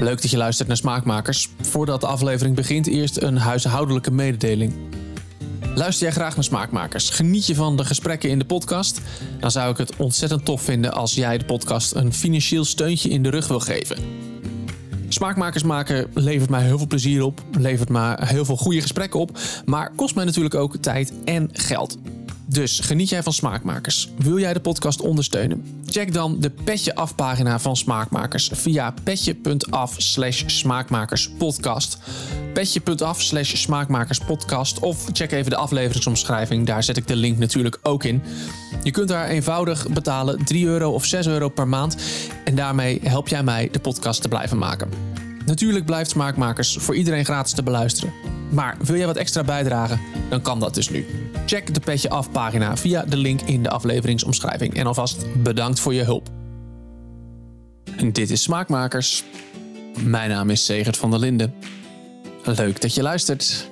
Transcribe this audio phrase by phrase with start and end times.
[0.00, 1.48] Leuk dat je luistert naar Smaakmakers.
[1.60, 4.72] Voordat de aflevering begint, eerst een huishoudelijke mededeling.
[5.74, 7.10] Luister jij graag naar Smaakmakers?
[7.10, 9.00] Geniet je van de gesprekken in de podcast?
[9.40, 13.22] Dan zou ik het ontzettend tof vinden als jij de podcast een financieel steuntje in
[13.22, 13.96] de rug wil geven.
[15.08, 19.38] Smaakmakers maken levert mij heel veel plezier op, levert me heel veel goede gesprekken op,
[19.64, 21.98] maar kost mij natuurlijk ook tijd en geld.
[22.48, 24.08] Dus geniet jij van Smaakmakers?
[24.18, 25.82] Wil jij de podcast ondersteunen?
[25.86, 31.98] Check dan de Petje Af pagina van Smaakmakers via petje.af slash smaakmakerspodcast.
[32.52, 38.04] Petje.af slash smaakmakerspodcast of check even de afleveringsomschrijving, daar zet ik de link natuurlijk ook
[38.04, 38.22] in.
[38.82, 41.96] Je kunt daar eenvoudig betalen 3 euro of 6 euro per maand
[42.44, 44.88] en daarmee help jij mij de podcast te blijven maken.
[45.46, 48.35] Natuurlijk blijft Smaakmakers voor iedereen gratis te beluisteren.
[48.50, 50.00] Maar wil jij wat extra bijdragen?
[50.28, 51.06] Dan kan dat dus nu.
[51.46, 54.74] Check de Petje Af pagina via de link in de afleveringsomschrijving.
[54.74, 56.28] En alvast bedankt voor je hulp.
[57.96, 59.24] En dit is Smaakmakers.
[60.00, 61.54] Mijn naam is Segert van der Linden.
[62.44, 63.68] Leuk dat je luistert.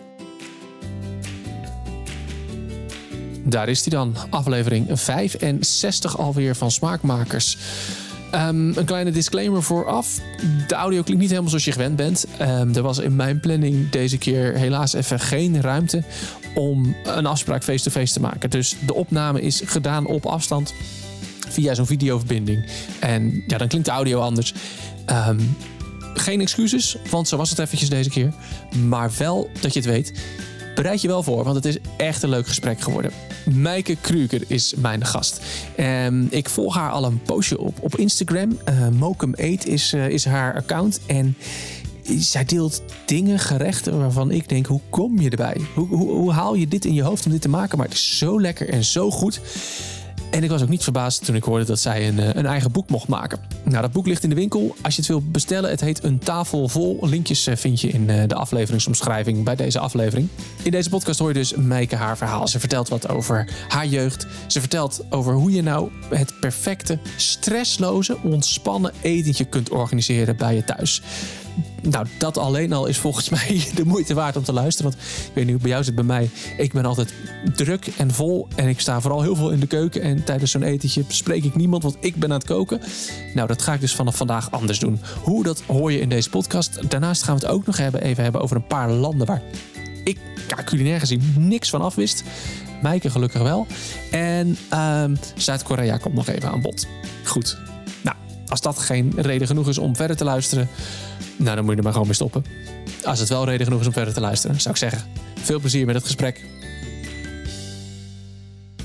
[3.47, 7.58] Daar is hij dan, aflevering 65 alweer van Smaakmakers.
[8.34, 10.20] Um, een kleine disclaimer vooraf.
[10.66, 12.27] De audio klinkt niet helemaal zoals je gewend bent.
[12.40, 16.02] Um, er was in mijn planning deze keer helaas even geen ruimte
[16.55, 18.50] om een afspraak face-to-face te maken.
[18.50, 20.74] Dus de opname is gedaan op afstand
[21.48, 22.66] via zo'n videoverbinding.
[23.00, 24.55] En ja, dan klinkt de audio anders.
[25.28, 25.56] Um,
[26.14, 28.32] geen excuses, want zo was het eventjes deze keer.
[28.86, 30.12] Maar wel dat je het weet.
[30.74, 33.10] Bereid je wel voor, want het is echt een leuk gesprek geworden.
[33.53, 35.41] Meike Kruger is mijn gast.
[35.81, 38.59] Um, ik volg haar al een poosje op, op Instagram.
[38.69, 41.01] Uh, Mokum Eat is, uh, is haar account.
[41.06, 41.36] En
[42.19, 45.56] zij deelt dingen, gerechten waarvan ik denk: hoe kom je erbij?
[45.75, 47.78] Hoe, hoe, hoe haal je dit in je hoofd om dit te maken?
[47.78, 49.41] Maar het is zo lekker en zo goed.
[50.34, 52.88] En ik was ook niet verbaasd toen ik hoorde dat zij een, een, eigen boek
[52.88, 53.38] mocht maken.
[53.64, 54.77] Nou, dat boek ligt in de winkel.
[54.82, 56.98] Als je het wil bestellen, het heet Een tafel vol.
[57.00, 60.28] Linkjes vind je in de afleveringsomschrijving bij deze aflevering.
[60.62, 62.48] In deze podcast hoor je dus Meike haar verhaal.
[62.48, 64.27] Ze vertelt wat over haar jeugd.
[64.46, 70.64] Ze vertelt over hoe je nou het perfecte, stressloze, ontspannen etentje kunt organiseren bij je
[70.64, 71.02] thuis.
[71.83, 74.91] Nou, dat alleen al is volgens mij de moeite waard om te luisteren.
[74.91, 76.31] Want ik weet niet hoe bij jou zit bij mij.
[76.57, 77.15] Ik ben altijd
[77.55, 78.48] druk en vol.
[78.55, 80.03] En ik sta vooral heel veel in de keuken.
[80.03, 82.81] En tijdens zo'n etentje spreek ik niemand, want ik ben aan het koken.
[83.35, 85.01] Nou, dat ga ik dus vanaf vandaag anders doen.
[85.23, 86.91] Hoe, dat hoor je in deze podcast.
[86.91, 89.42] Daarnaast gaan we het ook nog hebben, even hebben over een paar landen waar
[90.05, 90.19] ik
[90.65, 92.25] culinair gezien niks van af wist.
[92.83, 93.67] Mijke gelukkig wel.
[94.11, 96.86] En um, Zuid-Korea komt nog even aan bod.
[97.25, 97.59] Goed.
[98.48, 100.68] Als dat geen reden genoeg is om verder te luisteren,
[101.36, 102.44] nou, dan moet je er maar gewoon mee stoppen.
[103.05, 105.02] Als het wel reden genoeg is om verder te luisteren, zou ik zeggen.
[105.42, 106.44] Veel plezier met het gesprek.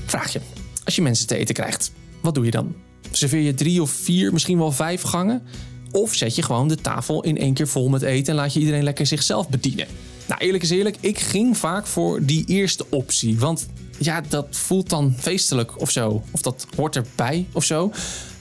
[0.06, 0.42] Vraag je.
[0.86, 2.76] Als je mensen te eten krijgt, wat doe je dan?
[3.12, 5.42] Serveer je drie of vier, misschien wel vijf gangen?
[5.92, 8.60] Of zet je gewoon de tafel in één keer vol met eten en laat je
[8.60, 9.88] iedereen lekker zichzelf bedienen?
[10.28, 13.40] Nou, eerlijk is eerlijk, ik ging vaak voor die eerste optie.
[13.40, 16.24] Want ja, dat voelt dan feestelijk of zo.
[16.32, 17.92] Of dat hoort erbij of zo.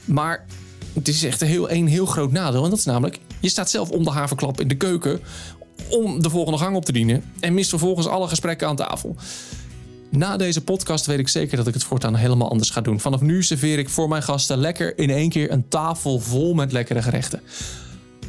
[0.05, 0.45] Maar
[0.93, 2.63] het is echt een heel, een heel groot nadeel.
[2.63, 5.19] En dat is namelijk, je staat zelf om de haverklap in de keuken
[5.89, 7.23] om de volgende gang op te dienen.
[7.39, 9.15] En mist vervolgens alle gesprekken aan tafel.
[10.09, 12.99] Na deze podcast weet ik zeker dat ik het voortaan helemaal anders ga doen.
[12.99, 16.71] Vanaf nu serveer ik voor mijn gasten lekker in één keer een tafel vol met
[16.71, 17.41] lekkere gerechten.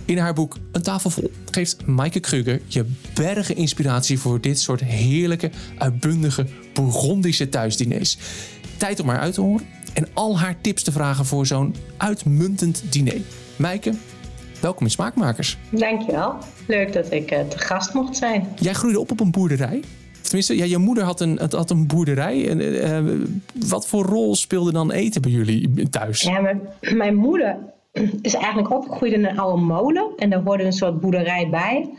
[0.05, 2.85] In haar boek Een tafel vol geeft Maaike Kruger je
[3.15, 8.19] bergen inspiratie voor dit soort heerlijke, uitbundige, Bourgondische thuisdiners.
[8.77, 12.93] Tijd om haar uit te horen en al haar tips te vragen voor zo'n uitmuntend
[12.93, 13.21] diner.
[13.57, 13.93] Maaike,
[14.61, 15.59] welkom in Smaakmakers.
[15.71, 16.35] Dankjewel.
[16.67, 18.47] Leuk dat ik uh, te gast mocht zijn.
[18.61, 19.83] Jij groeide op op een boerderij.
[20.21, 22.49] Tenminste, ja, je moeder had een, had een boerderij.
[22.49, 22.61] En,
[23.09, 23.27] uh,
[23.69, 26.21] wat voor rol speelde dan eten bij jullie thuis?
[26.21, 27.57] Ja, mijn, mijn moeder
[28.23, 30.13] is eigenlijk opgegroeid in een oude molen.
[30.17, 31.91] En daar hoorde een soort boerderij bij.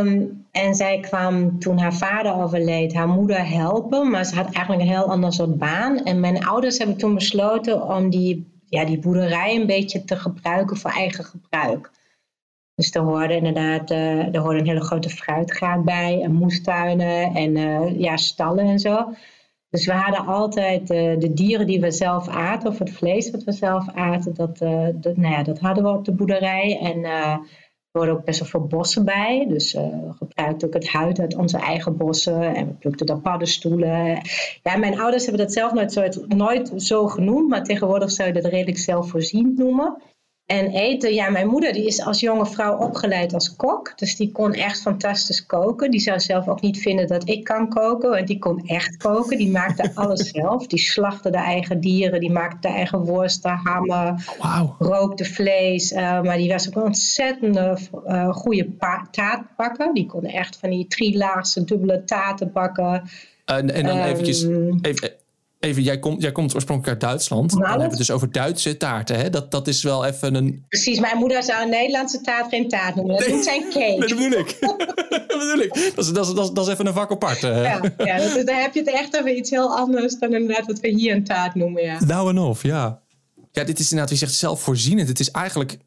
[0.00, 4.10] Um, en zij kwam toen haar vader overleed, haar moeder helpen.
[4.10, 6.04] Maar ze had eigenlijk een heel ander soort baan.
[6.04, 10.76] En mijn ouders hebben toen besloten om die, ja, die boerderij een beetje te gebruiken
[10.76, 11.90] voor eigen gebruik.
[12.74, 16.20] Dus er hoorde inderdaad uh, er hoorde een hele grote fruitgaard bij.
[16.22, 19.12] En moestuinen en uh, ja, stallen en zo.
[19.70, 23.44] Dus we hadden altijd uh, de dieren die we zelf aten, of het vlees wat
[23.44, 24.58] we zelf aten, dat,
[24.94, 26.78] dat, nou ja, dat hadden we op de boerderij.
[26.80, 27.04] En
[27.94, 29.46] er hoorden ook best wel veel bossen bij.
[29.48, 34.20] Dus we gebruikten ook het huid uit onze eigen bossen en we plukten daar paddenstoelen.
[34.62, 38.34] Ja, mijn ouders hebben dat zelf nooit zo, nooit zo genoemd, maar tegenwoordig zou je
[38.34, 39.96] dat redelijk zelfvoorziend noemen.
[40.46, 43.98] En eten, ja, mijn moeder die is als jonge vrouw opgeleid als kok.
[43.98, 45.90] Dus die kon echt fantastisch koken.
[45.90, 49.38] Die zou zelf ook niet vinden dat ik kan koken, want die kon echt koken.
[49.38, 50.66] Die maakte alles zelf.
[50.66, 54.74] Die slachtte de eigen dieren, die maakte de eigen worsten, hammen, wow.
[54.78, 55.92] rookte vlees.
[55.92, 58.76] Uh, maar die was ook een ontzettende uh, goede
[59.10, 59.94] taartbakker.
[59.94, 63.02] Die kon echt van die drielaagse dubbele taarten bakken.
[63.44, 64.42] en dan um, eventjes,
[64.82, 65.12] even,
[65.64, 67.50] Even, jij, komt jij komt oorspronkelijk uit Duitsland.
[67.50, 69.16] Dan hebben we het dus over Duitse taarten.
[69.16, 69.30] Hè?
[69.30, 70.64] Dat, dat is wel even een.
[70.68, 73.16] Precies, mijn moeder zou een Nederlandse taart geen taart noemen.
[73.16, 73.42] Dat nee.
[73.42, 73.78] zijn cake.
[73.78, 74.56] Nee, dat bedoel ik.
[74.60, 75.92] dat bedoel ik.
[75.94, 77.40] Dat is, dat, is, dat, is, even een vak apart.
[77.40, 80.80] Ja, ja dat, daar heb je het echt over iets heel anders dan inderdaad wat
[80.80, 81.82] we hier een taart noemen.
[81.82, 82.04] Ja.
[82.04, 83.02] Nou en of, ja.
[83.52, 85.08] Ja, dit is inderdaad, je zegt zelfvoorzienend.
[85.08, 85.78] Het is eigenlijk.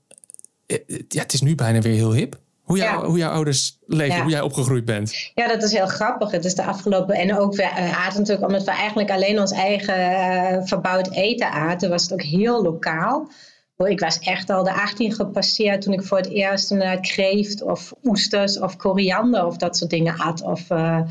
[0.65, 0.77] Eh,
[1.07, 2.39] ja, het is nu bijna weer heel hip.
[2.68, 5.31] Hoe, jou, hoe jouw ouders leven, hoe jij opgegroeid bent.
[5.36, 6.31] Ja, dat is heel grappig.
[6.31, 7.16] Het is de afgelopen.
[7.16, 11.52] En ook we uh, aten natuurlijk, omdat we eigenlijk alleen ons eigen uh, verbouwd eten
[11.52, 13.30] aten, was het ook heel lokaal.
[13.78, 17.94] Ik was echt al de 18 gepasseerd toen ik voor het eerst een kreeft of
[18.04, 20.42] oesters of koriander of dat soort dingen at.
[20.42, 21.02] Of uh,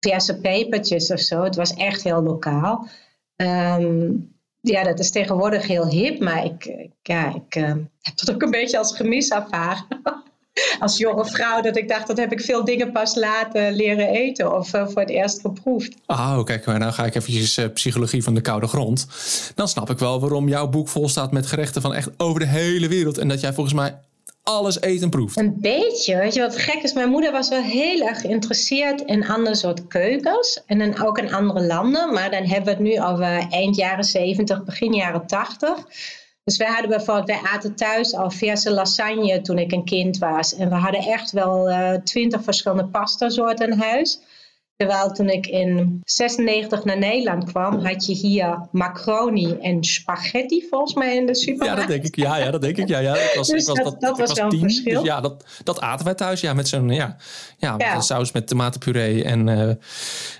[0.00, 1.42] verse pepertjes of zo.
[1.42, 2.88] Het was echt heel lokaal.
[3.36, 7.54] Um, ja, dat is tegenwoordig heel hip, maar ik, ja, ik
[8.00, 9.86] heb dat ook een beetje als gemis ervaren.
[10.78, 14.56] als jonge vrouw dat ik dacht, dat heb ik veel dingen pas laten leren eten
[14.56, 15.94] of uh, voor het eerst geproefd.
[16.06, 19.06] Ah, kijk, maar nou ga ik eventjes uh, psychologie van de koude grond.
[19.54, 22.46] Dan snap ik wel waarom jouw boek vol staat met gerechten van echt over de
[22.46, 23.18] hele wereld.
[23.18, 23.98] En dat jij volgens mij
[24.48, 25.36] alles eten proeft.
[25.36, 26.16] Een beetje.
[26.16, 26.92] Weet je wat gek is?
[26.92, 30.62] Mijn moeder was wel heel erg geïnteresseerd in andere soort keukens.
[30.66, 32.12] En dan ook in andere landen.
[32.12, 35.86] Maar dan hebben we het nu over eind jaren 70, begin jaren 80.
[36.48, 40.54] Dus wij hadden bijvoorbeeld, wij aten thuis al verse lasagne toen ik een kind was.
[40.54, 44.20] En we hadden echt wel uh, twintig verschillende pasta soorten in huis.
[44.76, 50.94] Terwijl toen ik in 96 naar Nederland kwam, had je hier macaroni en spaghetti volgens
[50.94, 51.80] mij in de supermarkt.
[51.80, 52.16] Ja, dat denk ik.
[52.16, 52.88] Ja, ja dat denk ik.
[52.88, 53.16] Ja, ja.
[53.16, 54.94] Ik was, dus ik was, dat, dat, was, wel een verschil.
[54.94, 56.40] Dus ja, dat, dat aten wij thuis.
[56.40, 57.16] Ja, met zo'n ja,
[57.58, 59.74] ja, met een saus met tomatenpuree en, uh,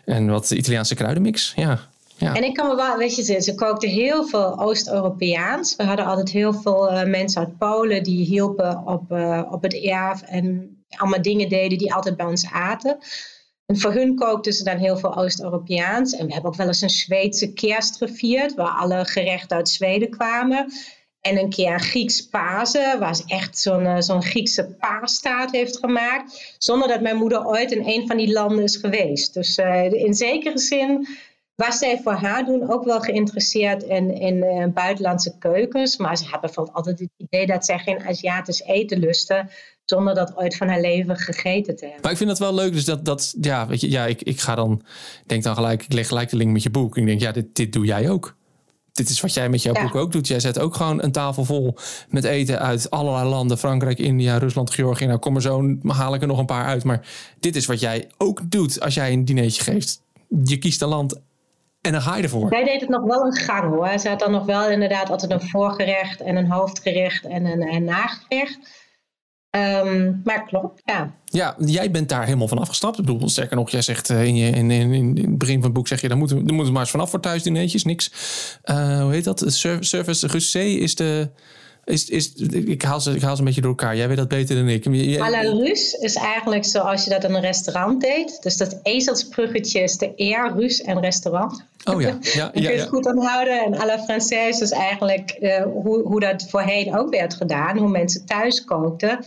[0.05, 1.53] en wat Italiaanse kruidenmix.
[1.57, 1.79] Ja.
[2.19, 5.77] En ik kan me wel, weet je, ze kookten heel veel Oost-Europeaans.
[5.77, 9.75] We hadden altijd heel veel uh, mensen uit Polen die hielpen op, uh, op het
[9.75, 12.99] erf en allemaal dingen deden die altijd bij ons aten.
[13.67, 16.13] En voor hun kookten ze dan heel veel Oost-Europeaans.
[16.13, 20.11] En we hebben ook wel eens een Zweedse kerst gevierd, waar alle gerechten uit Zweden
[20.11, 20.73] kwamen.
[21.21, 25.79] En een keer een Grieks Pasen, waar ze echt zo'n uh, zo'n Griekse paastaat heeft
[25.79, 26.55] gemaakt.
[26.59, 29.35] Zonder dat mijn moeder ooit in een van die landen is geweest.
[29.35, 29.59] Dus
[29.91, 31.09] in zekere zin
[31.67, 35.97] was zij voor haar doen ook wel geïnteresseerd in, in uh, buitenlandse keukens.
[35.97, 39.51] Maar ze had bijvoorbeeld altijd het idee dat zij geen Aziatisch eten lustte.
[39.85, 42.03] Zonder dat ooit van haar leven gegeten te hebben.
[42.03, 42.73] Maar ik vind dat wel leuk.
[42.73, 44.83] Dus dat, dat ja, weet je, ja, ik, ik ga dan,
[45.27, 46.97] denk dan gelijk, ik leg gelijk de link met je boek.
[46.97, 48.37] Ik denk, ja, dit, dit doe jij ook.
[48.93, 50.27] Dit is wat jij met jouw boek ook doet.
[50.27, 51.77] Jij zet ook gewoon een tafel vol
[52.09, 53.59] met eten uit allerlei landen.
[53.59, 55.07] Frankrijk, India, Rusland, Georgië.
[55.07, 56.85] Nou, kom er zo, haal ik er nog een paar uit.
[56.85, 57.07] Maar
[57.41, 60.03] dit is wat jij ook doet als jij een dinertje geeft.
[60.45, 61.21] Je kiest een land
[61.81, 62.49] en dan ga je ervoor.
[62.49, 63.99] Wij deed het nog wel een gang hoor.
[63.99, 67.85] Ze had dan nog wel inderdaad altijd een voorgerecht en een hoofdgerecht en een, een
[67.85, 68.87] nagerecht.
[69.51, 71.15] Um, maar klopt, ja.
[71.25, 72.99] Ja, jij bent daar helemaal van afgestapt.
[72.99, 75.65] Ik bedoel, sterker nog, jij zegt eh, in, je, in, in, in het begin van
[75.65, 78.11] het boek zeg je, daar moeten, daar moeten we maar eens vanaf voor thuisdineetjes, niks.
[78.65, 79.45] Uh, hoe heet dat?
[79.81, 81.31] Service Russé is de
[81.89, 83.97] is, is, ik, haal ze, ik haal ze een beetje door elkaar.
[83.97, 84.87] Jij weet dat beter dan ik.
[85.21, 88.43] À la Rus is eigenlijk zoals je dat in een restaurant deed.
[88.43, 91.65] Dus dat ezelsbruggetje is de eer, Rus en restaurant.
[91.85, 93.65] Oh ja, ja, ja, kun je het goed onthouden.
[93.65, 97.79] En à la Française is eigenlijk uh, hoe, hoe dat voorheen ook werd gedaan.
[97.79, 99.25] Hoe mensen thuis kookten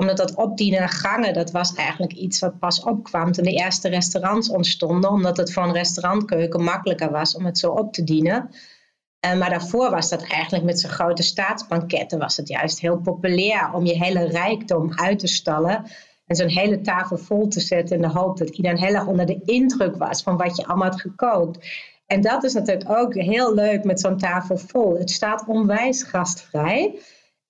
[0.00, 4.50] omdat dat opdienen gangen, dat was eigenlijk iets wat pas opkwam toen de eerste restaurants
[4.50, 5.10] ontstonden.
[5.10, 8.50] Omdat het voor een restaurantkeuken makkelijker was om het zo op te dienen.
[9.26, 13.72] Uh, maar daarvoor was dat eigenlijk met zo'n grote staatsbanketten was het juist heel populair
[13.72, 15.84] om je hele rijkdom uit te stallen.
[16.26, 19.40] En zo'n hele tafel vol te zetten in de hoop dat iedereen heel onder de
[19.44, 21.66] indruk was van wat je allemaal had gekookt.
[22.06, 24.98] En dat is natuurlijk ook heel leuk met zo'n tafel vol.
[24.98, 26.98] Het staat onwijs gastvrij.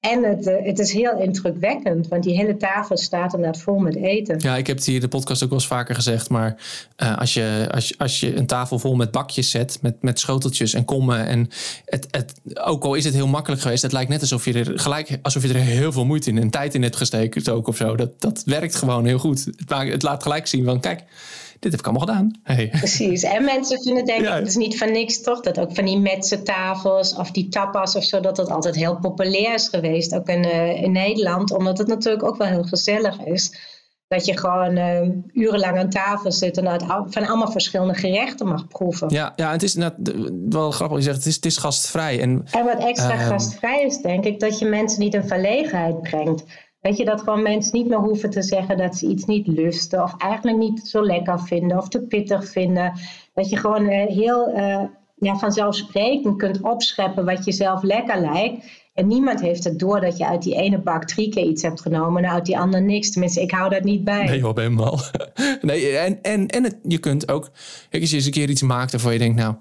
[0.00, 3.96] En het, eh, het is heel indrukwekkend, want die hele tafel staat inderdaad vol met
[3.96, 4.38] eten.
[4.38, 6.30] Ja, ik heb het hier in de podcast ook wel eens vaker gezegd.
[6.30, 6.56] Maar
[7.02, 10.18] uh, als, je, als, je, als je een tafel vol met bakjes zet, met, met
[10.18, 11.26] schoteltjes en kommen.
[11.26, 11.48] En
[11.84, 14.78] het, het, ook al is het heel makkelijk geweest, het lijkt net alsof je er
[14.78, 17.76] gelijk alsof je er heel veel moeite in en tijd in hebt gesteken ook of
[17.76, 17.96] zo.
[17.96, 19.44] Dat, dat werkt gewoon heel goed.
[19.44, 21.02] Het, het laat gelijk zien van kijk,
[21.60, 22.40] dit heb ik allemaal gedaan.
[22.42, 22.68] Hey.
[22.68, 23.22] Precies.
[23.22, 25.98] En mensen vinden denk ik, het is niet van niks toch, dat ook van die
[25.98, 30.28] metse tafels of die tapas of zo, dat dat altijd heel populair is geweest, ook
[30.28, 33.58] in, uh, in Nederland, omdat het natuurlijk ook wel heel gezellig is.
[34.08, 38.66] Dat je gewoon uh, urenlang aan tafel zit en uit, van allemaal verschillende gerechten mag
[38.66, 39.08] proeven.
[39.08, 39.76] Ja, ja het is
[40.48, 40.96] wel grappig.
[40.96, 42.20] Je zegt het is, het is gastvrij.
[42.20, 46.02] En, en wat extra uh, gastvrij is, denk ik, dat je mensen niet in verlegenheid
[46.02, 46.44] brengt.
[46.80, 50.02] Weet je, dat gewoon mensen niet meer hoeven te zeggen dat ze iets niet lusten
[50.02, 52.92] of eigenlijk niet zo lekker vinden of te pittig vinden.
[53.34, 54.82] Dat je gewoon uh, heel uh,
[55.16, 58.64] ja, vanzelfsprekend kunt opscheppen wat je zelf lekker lijkt.
[58.94, 61.80] En niemand heeft het door dat je uit die ene bak drie keer iets hebt
[61.80, 63.10] genomen en uit die andere niks.
[63.10, 64.24] Tenminste, ik hou dat niet bij.
[64.24, 65.00] Nee, op helemaal.
[65.60, 67.50] Nee, en, en, en je kunt ook,
[67.88, 69.54] kijk, als je eens een keer iets maakt waarvan je denkt, nou,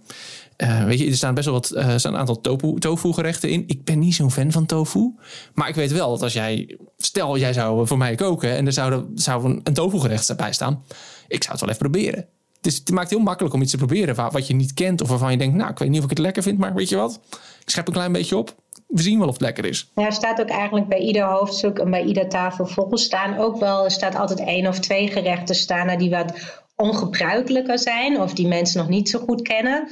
[0.63, 3.49] uh, weet je, er staan best wel wat, uh, staan een aantal tofu, tofu gerechten
[3.49, 3.63] in.
[3.67, 5.13] Ik ben niet zo'n fan van tofu.
[5.53, 8.73] Maar ik weet wel dat als jij, stel jij zou voor mij koken en er
[8.73, 10.83] zou, zou een tofu gerecht bij staan.
[11.27, 12.25] Ik zou het wel even proberen.
[12.61, 15.01] Dus het maakt heel makkelijk om iets te proberen wat je niet kent.
[15.01, 16.57] Of waarvan je denkt, nou, ik weet niet of ik het lekker vind.
[16.57, 17.19] Maar weet je wat?
[17.61, 18.55] Ik schep een klein beetje op.
[18.87, 19.91] We zien wel of het lekker is.
[19.95, 23.59] Ja, er staat ook eigenlijk bij ieder hoofdstuk en bij ieder tafel vol staan ook
[23.59, 26.33] wel, er staat altijd één of twee gerechten staan die wat
[26.75, 28.21] ongebruikelijker zijn.
[28.21, 29.87] Of die mensen nog niet zo goed kennen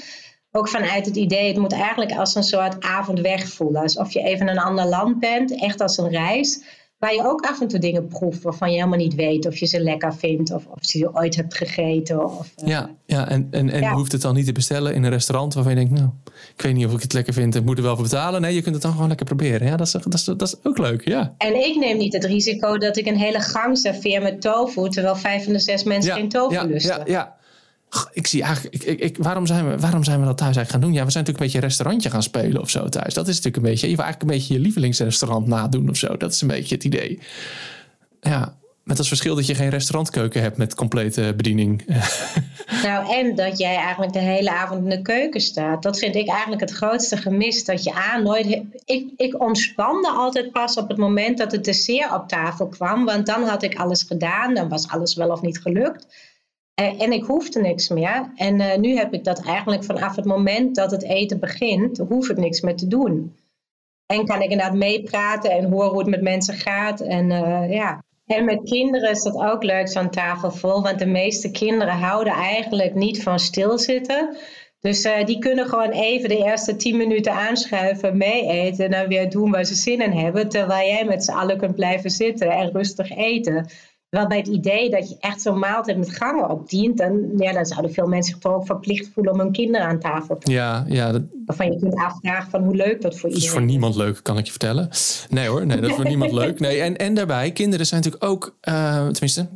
[0.51, 3.81] ook vanuit het idee, het moet eigenlijk als een soort avond weg voelen.
[3.81, 6.63] Alsof je even in een ander land bent, echt als een reis.
[6.97, 9.65] Waar je ook af en toe dingen proeft waarvan je helemaal niet weet of je
[9.65, 12.25] ze lekker vindt of of je ze ooit hebt gegeten.
[12.25, 13.93] Of, uh, ja, ja, en, en, en ja.
[13.93, 16.09] hoeft het dan niet te bestellen in een restaurant waarvan je denkt, nou,
[16.55, 18.41] ik weet niet of ik het lekker vind, ik moet er wel voor betalen.
[18.41, 19.67] Nee, je kunt het dan gewoon lekker proberen.
[19.67, 21.33] Ja, dat is, dat is, dat is ook leuk, ja.
[21.37, 25.15] En ik neem niet het risico dat ik een hele gang serveer met tofu, terwijl
[25.15, 26.97] vijf van de zes mensen geen tofu ja, lusten.
[26.97, 27.35] Ja, ja,
[28.13, 30.81] ik zie eigenlijk, ik, ik, waarom, zijn we, waarom zijn we dat thuis eigenlijk gaan
[30.81, 30.99] doen?
[30.99, 33.13] Ja, we zijn natuurlijk een beetje restaurantje gaan spelen of zo thuis.
[33.13, 36.17] Dat is natuurlijk een beetje, je wil eigenlijk een beetje je lievelingsrestaurant nadoen of zo.
[36.17, 37.19] Dat is een beetje het idee.
[38.21, 41.83] Ja, met als verschil dat je geen restaurantkeuken hebt met complete bediening.
[42.83, 45.83] Nou, en dat jij eigenlijk de hele avond in de keuken staat.
[45.83, 47.65] Dat vind ik eigenlijk het grootste gemis.
[47.65, 48.61] Dat je aan nooit.
[48.85, 53.05] Ik, ik ontspande altijd pas op het moment dat het dessert op tafel kwam.
[53.05, 54.53] Want dan had ik alles gedaan.
[54.53, 56.07] Dan was alles wel of niet gelukt.
[56.77, 58.31] En, ik hoefde niks meer.
[58.35, 62.29] En uh, nu heb ik dat eigenlijk vanaf het moment dat het eten begint, hoef
[62.29, 63.35] ik niks meer te doen.
[64.05, 67.01] En kan ik inderdaad meepraten en horen hoe het met mensen gaat.
[67.01, 68.03] En uh, ja.
[68.25, 70.81] En met kinderen is dat ook leuk, zo'n tafel vol.
[70.81, 74.37] Want de meeste kinderen houden eigenlijk niet van stilzitten.
[74.79, 79.07] Dus uh, die kunnen gewoon even de eerste tien minuten aanschuiven, mee eten en dan
[79.07, 80.49] weer doen waar ze zin in hebben.
[80.49, 83.67] Terwijl jij met z'n allen kunt blijven zitten en rustig eten.
[84.09, 87.65] Wel bij het idee dat je echt zo'n maaltijd met gangen opdient, dan, ja, dan
[87.65, 90.85] zouden veel mensen zich toch ook verplicht voelen om hun kinderen aan tafel te Ja,
[90.87, 91.11] ja.
[91.11, 91.21] Dat...
[91.45, 93.43] Waarvan je kunt afvragen van hoe leuk dat voor iedereen is.
[93.43, 94.89] is voor niemand leuk, kan ik je vertellen.
[95.29, 96.59] Nee hoor, nee, dat is voor niemand leuk.
[96.59, 99.47] Nee, en, en daarbij, kinderen zijn natuurlijk ook, uh, tenminste,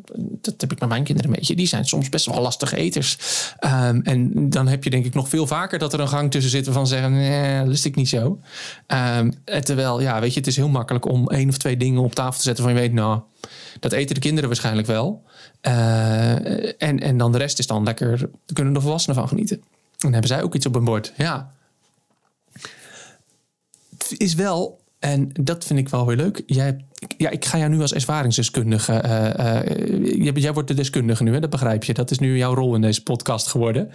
[0.42, 3.18] dat heb ik met mijn kinderen een beetje, die zijn soms best wel lastige eters.
[3.66, 6.52] Um, en dan heb je denk ik nog veel vaker dat er een gang tussen
[6.52, 8.40] zit van zeggen, nee, lust ik niet zo.
[9.18, 12.16] Um, terwijl, ja, weet je, het is heel makkelijk om één of twee dingen op
[12.16, 13.20] tafel te zetten van je weet, nou,
[13.82, 15.24] dat eten de kinderen waarschijnlijk wel.
[15.62, 19.58] Uh, en, en dan de rest is dan lekker, daar kunnen de volwassenen van genieten.
[19.58, 19.64] En
[19.98, 21.14] dan hebben zij ook iets op hun bord.
[21.18, 21.52] Ja.
[23.98, 26.44] Het is wel, en dat vind ik wel weer leuk.
[26.46, 26.86] Jij,
[27.18, 29.04] ja, ik ga jou nu als ervaringsdeskundige.
[29.06, 31.40] Uh, uh, jij wordt de deskundige nu, hè?
[31.40, 31.94] dat begrijp je.
[31.94, 33.90] Dat is nu jouw rol in deze podcast geworden.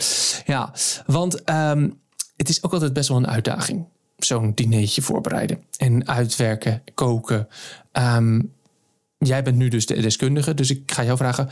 [0.46, 0.72] Ja,
[1.06, 1.98] want um,
[2.36, 3.84] het is ook altijd best wel een uitdaging.
[4.18, 7.48] Zo'n dinertje voorbereiden en uitwerken, koken.
[7.92, 8.54] Um,
[9.18, 11.48] jij bent nu dus de deskundige, dus ik ga jou vragen: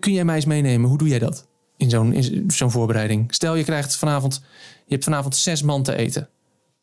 [0.00, 0.88] kun jij mij eens meenemen?
[0.88, 2.14] Hoe doe jij dat in zo'n
[2.46, 3.34] zo'n voorbereiding?
[3.34, 4.44] Stel je krijgt vanavond,
[4.84, 6.28] je hebt vanavond zes man te eten.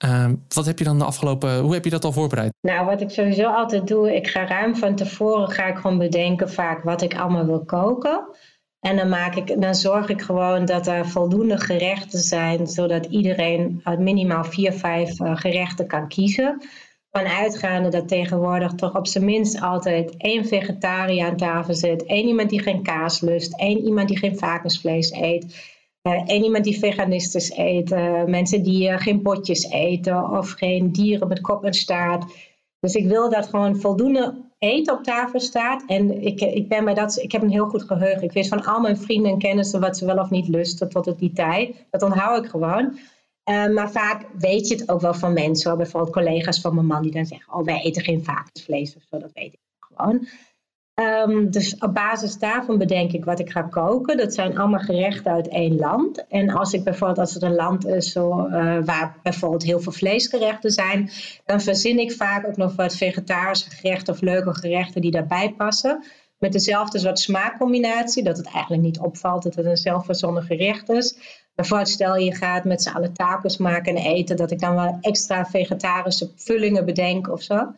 [0.05, 2.53] Uh, wat heb je dan de afgelopen, hoe heb je dat al voorbereid?
[2.62, 6.50] Nou, wat ik sowieso altijd doe, ik ga ruim van tevoren ga ik gewoon bedenken
[6.50, 8.27] vaak wat ik allemaal wil koken.
[8.79, 13.81] En dan, maak ik, dan zorg ik gewoon dat er voldoende gerechten zijn, zodat iedereen
[13.84, 16.62] uit minimaal vier, vijf uh, gerechten kan kiezen
[17.11, 22.49] uitgaande dat tegenwoordig toch op zijn minst altijd één vegetariër aan tafel zit, één iemand
[22.49, 27.57] die geen kaas lust, één iemand die geen varkensvlees eet, uh, één iemand die veganistisch
[27.57, 32.25] eet, uh, mensen die uh, geen potjes eten of geen dieren met kop en staart.
[32.79, 35.83] Dus ik wil dat gewoon voldoende eten op tafel staat.
[35.87, 38.23] En ik, ik, ben bij dat, ik heb een heel goed geheugen.
[38.23, 41.07] Ik weet van al mijn vrienden en kennissen wat ze wel of niet lusten tot
[41.07, 41.85] op die tijd.
[41.89, 42.97] Dat onthoud ik gewoon.
[43.50, 45.77] Uh, maar vaak weet je het ook wel van mensen.
[45.77, 49.20] Bijvoorbeeld collega's van mijn man die dan zeggen: Oh, wij eten geen varkensvlees of zo.
[49.20, 50.27] Dat weet ik gewoon.
[51.00, 54.18] Um, dus op basis daarvan bedenk ik wat ik ga koken.
[54.18, 56.27] Dat zijn allemaal gerechten uit één land.
[56.27, 59.91] En als ik bijvoorbeeld, als het een land is zo, uh, waar bijvoorbeeld heel veel
[59.91, 61.10] vleesgerechten zijn,
[61.46, 66.03] dan verzin ik vaak ook nog wat vegetarische gerechten of leuke gerechten die daarbij passen.
[66.39, 71.17] Met dezelfde soort smaakcombinatie, dat het eigenlijk niet opvalt dat het een zelfverzonnen gerecht is.
[71.55, 74.98] Bijvoorbeeld stel je gaat met z'n allen tacos maken en eten, dat ik dan wel
[75.01, 77.74] extra vegetarische vullingen bedenk of zo.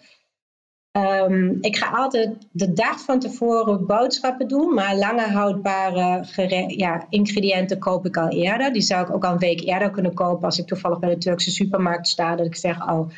[0.92, 6.24] Ehm, ik ga altijd de dag van tevoren boodschappen doen, maar lange houdbare
[6.68, 8.74] ja, ingrediënten koop ik al eerder.
[8.74, 11.18] Die zou ik ook al een week eerder kunnen kopen als ik toevallig bij de
[11.18, 12.36] Turkse supermarkt sta.
[12.36, 13.10] Dat ik zeg, oh,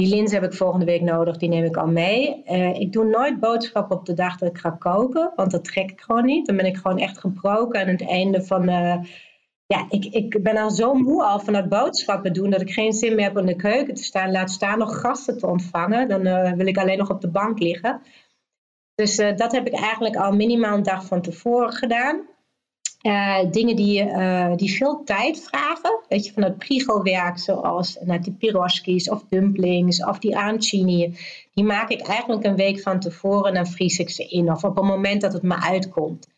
[0.00, 2.42] die lins heb ik volgende week nodig, die neem ik al mee.
[2.50, 5.90] Uh, ik doe nooit boodschappen op de dag dat ik ga koken, want dat trek
[5.90, 6.46] ik gewoon niet.
[6.46, 8.68] Dan ben ik gewoon echt gebroken aan het einde van...
[8.68, 8.94] Uh,
[9.66, 12.92] ja, ik, ik ben al zo moe al van het boodschappen doen dat ik geen
[12.92, 14.30] zin meer heb om in de keuken te staan.
[14.30, 16.08] Laat staan nog gasten te ontvangen.
[16.08, 18.02] Dan uh, wil ik alleen nog op de bank liggen.
[18.94, 22.20] Dus dat heb ik eigenlijk al minimaal een dag van tevoren gedaan.
[23.02, 26.00] Uh, dingen die, uh, die veel tijd vragen.
[26.08, 31.16] Weet je, van het priegelwerk, zoals nou, die piroskis of dumplings of die aanchini.
[31.54, 34.52] Die maak ik eigenlijk een week van tevoren en dan vries ik ze in.
[34.52, 36.28] Of op het moment dat het me uitkomt.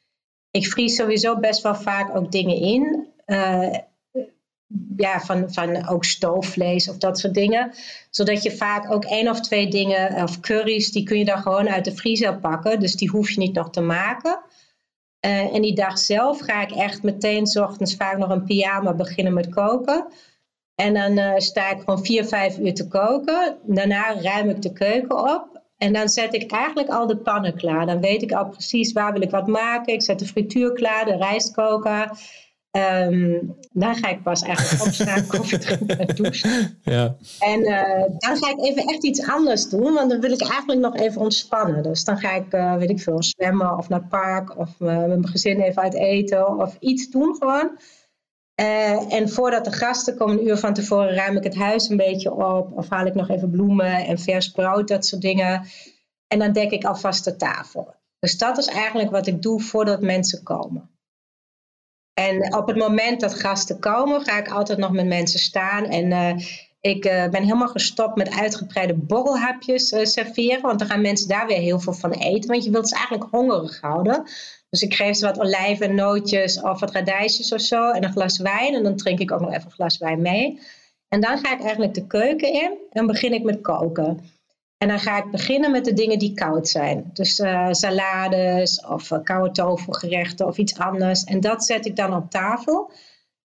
[0.50, 3.06] Ik vries sowieso best wel vaak ook dingen in.
[4.96, 7.72] Ja, van, van ook stoofvlees of dat soort dingen.
[8.10, 11.68] Zodat je vaak ook één of twee dingen, of curry's, die kun je dan gewoon
[11.68, 12.80] uit de vriezer pakken.
[12.80, 14.40] Dus die hoef je niet nog te maken.
[15.26, 18.94] Uh, en die dag zelf ga ik echt meteen s ochtends vaak nog een pyjama
[18.94, 20.06] beginnen met koken.
[20.74, 23.56] En dan uh, sta ik gewoon vier, vijf uur te koken.
[23.62, 25.62] Daarna ruim ik de keuken op.
[25.78, 27.86] En dan zet ik eigenlijk al de pannen klaar.
[27.86, 29.92] Dan weet ik al precies waar wil ik wat maken.
[29.92, 32.10] Ik zet de frituur klaar, de rijst koken.
[32.78, 36.78] Um, dan ga ik pas eigenlijk opstaan, koffie drinken en douchen.
[36.82, 37.16] Ja.
[37.38, 40.80] En uh, dan ga ik even echt iets anders doen, want dan wil ik eigenlijk
[40.80, 41.82] nog even ontspannen.
[41.82, 44.98] Dus dan ga ik, uh, weet ik veel, zwemmen of naar het park of uh,
[44.98, 47.78] met mijn gezin even uit eten of iets doen gewoon.
[49.08, 52.34] en voordat de gasten komen, een uur van tevoren, ruim ik het huis een beetje
[52.34, 52.72] op.
[52.76, 55.66] Of haal ik nog even bloemen en vers brood, dat soort dingen.
[56.26, 57.94] En dan dek ik alvast de tafel.
[58.18, 60.90] Dus dat is eigenlijk wat ik doe voordat mensen komen.
[62.14, 65.84] En op het moment dat gasten komen, ga ik altijd nog met mensen staan.
[65.84, 66.46] En uh,
[66.80, 70.60] ik uh, ben helemaal gestopt met uitgebreide borrelhapjes uh, serveren.
[70.60, 72.50] Want dan gaan mensen daar weer heel veel van eten.
[72.50, 74.22] Want je wilt ze eigenlijk hongerig houden.
[74.70, 77.90] Dus ik geef ze wat olijven, nootjes of wat radijsjes of zo.
[77.90, 78.74] En een glas wijn.
[78.74, 80.60] En dan drink ik ook nog even een glas wijn mee.
[81.08, 82.78] En dan ga ik eigenlijk de keuken in.
[82.90, 84.20] En begin ik met koken.
[84.82, 87.10] En dan ga ik beginnen met de dingen die koud zijn.
[87.12, 91.24] Dus uh, salades of uh, koude tofugerechten of iets anders.
[91.24, 92.90] En dat zet ik dan op tafel.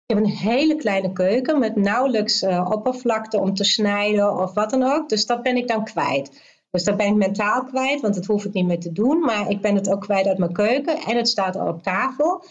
[0.06, 4.70] Ik heb een hele kleine keuken met nauwelijks uh, oppervlakte om te snijden of wat
[4.70, 5.10] dan ook.
[5.10, 6.42] Dus dat ben ik dan kwijt.
[6.72, 9.20] Dus dat ben ik mentaal kwijt, want dat hoef ik niet meer te doen.
[9.20, 12.44] Maar ik ben het ook kwijt uit mijn keuken en het staat al op tafel.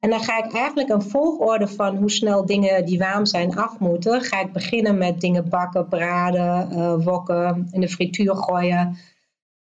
[0.00, 3.78] En dan ga ik eigenlijk een volgorde van hoe snel dingen die warm zijn af
[3.78, 4.20] moeten.
[4.20, 8.96] Ga ik beginnen met dingen bakken, braden, uh, wokken, in de frituur gooien.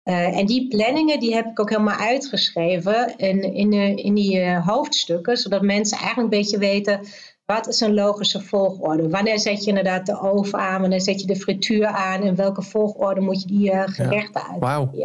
[0.04, 4.67] Uh, en die planningen die heb ik ook helemaal uitgeschreven in, in, in die uh,
[4.67, 5.38] hoofdstukken.
[5.38, 7.00] Zodat mensen eigenlijk een beetje weten
[7.46, 9.10] wat is een logische volgorde.
[9.10, 12.24] Wanneer zet je inderdaad de oven aan, wanneer zet je de frituur aan.
[12.24, 14.48] In welke volgorde moet je die gerechten ja.
[14.52, 14.89] uitvoeren.
[14.91, 15.04] Wow.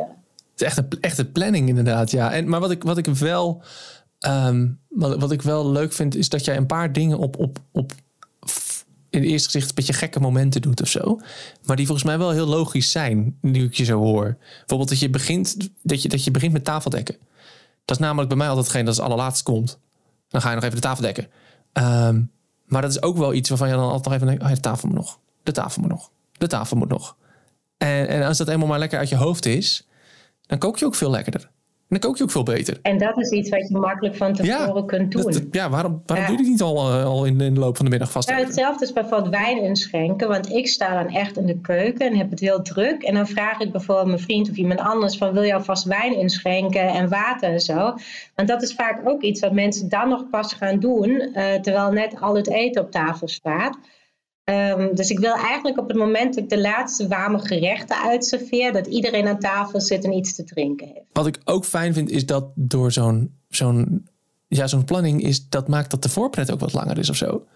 [0.50, 2.32] Het is echt een, echt een planning inderdaad, ja.
[2.32, 3.62] En, maar wat ik, wat ik wel
[4.20, 7.58] Um, wat, wat ik wel leuk vind, is dat jij een paar dingen op, op,
[7.72, 7.92] op
[9.10, 11.20] in het eerste gezicht een beetje gekke momenten doet of zo.
[11.64, 14.36] Maar die volgens mij wel heel logisch zijn, nu ik je zo hoor.
[14.58, 17.16] Bijvoorbeeld dat je begint, dat je, dat je begint met tafeldekken.
[17.84, 19.78] Dat is namelijk bij mij altijd hetgeen dat als allerlaatst komt.
[20.28, 21.26] Dan ga je nog even de tafel dekken.
[21.72, 22.30] Um,
[22.64, 24.42] maar dat is ook wel iets waarvan je dan altijd nog even denkt...
[24.42, 25.18] Oh, de tafel moet nog.
[25.42, 26.10] De tafel moet nog.
[26.32, 27.16] De tafel moet nog.
[27.76, 29.88] En, en als dat eenmaal maar lekker uit je hoofd is...
[30.46, 31.50] dan kook je ook veel lekkerder
[31.88, 32.78] dan kook je ook veel beter.
[32.82, 35.48] En dat is iets wat je makkelijk van tevoren kunt doen.
[35.50, 37.84] ja, waarom, waarom doe je dit niet al, uh, al in, in, de loop van
[37.84, 38.30] de middag vast?
[38.30, 40.28] Hetzelfde is bijvoorbeeld wijn inschenken.
[40.28, 43.02] Want ik sta dan echt in de keuken en heb het heel druk.
[43.02, 45.32] En dan vraag ik bijvoorbeeld mijn vriend of iemand anders van...
[45.32, 47.94] wil je alvast wijn inschenken en water en zo?
[48.34, 51.10] Want dat is vaak ook iets wat mensen dan nog pas gaan doen...
[51.10, 53.78] Uh, terwijl net al het eten op tafel staat...
[54.50, 58.72] Um, dus ik wil eigenlijk op het moment dat ik de laatste warme gerechten uitserveer,
[58.72, 61.06] dat iedereen aan tafel zit en iets te drinken heeft.
[61.12, 64.08] Wat ik ook fijn vind, is dat door zo'n zo'n
[64.48, 67.46] ja, zo'n planning is, dat maakt dat de voorpret ook wat langer is of zo.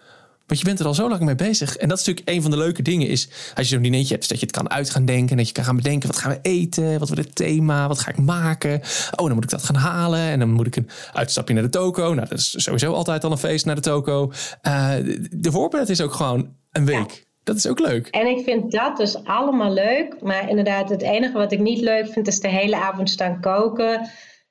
[0.46, 1.76] Want je bent er al zo lang mee bezig.
[1.76, 4.22] En dat is natuurlijk een van de leuke dingen is, als je zo'n dinertje hebt,
[4.22, 5.30] is dat je het kan uit gaan denken.
[5.30, 6.98] En dat je kan gaan bedenken, wat gaan we eten?
[6.98, 7.88] Wat wordt het thema?
[7.88, 8.80] Wat ga ik maken?
[9.16, 10.20] Oh, dan moet ik dat gaan halen.
[10.20, 12.14] En dan moet ik een uitstapje naar de toko.
[12.14, 14.32] Nou, dat is sowieso altijd al een feest naar de toko.
[14.62, 14.92] Uh,
[15.30, 17.28] de voorpret is ook gewoon een week.
[17.44, 18.06] Dat is ook leuk.
[18.06, 20.16] En ik vind dat dus allemaal leuk.
[20.22, 24.08] Maar inderdaad, het enige wat ik niet leuk vind, is de hele avond staan koken.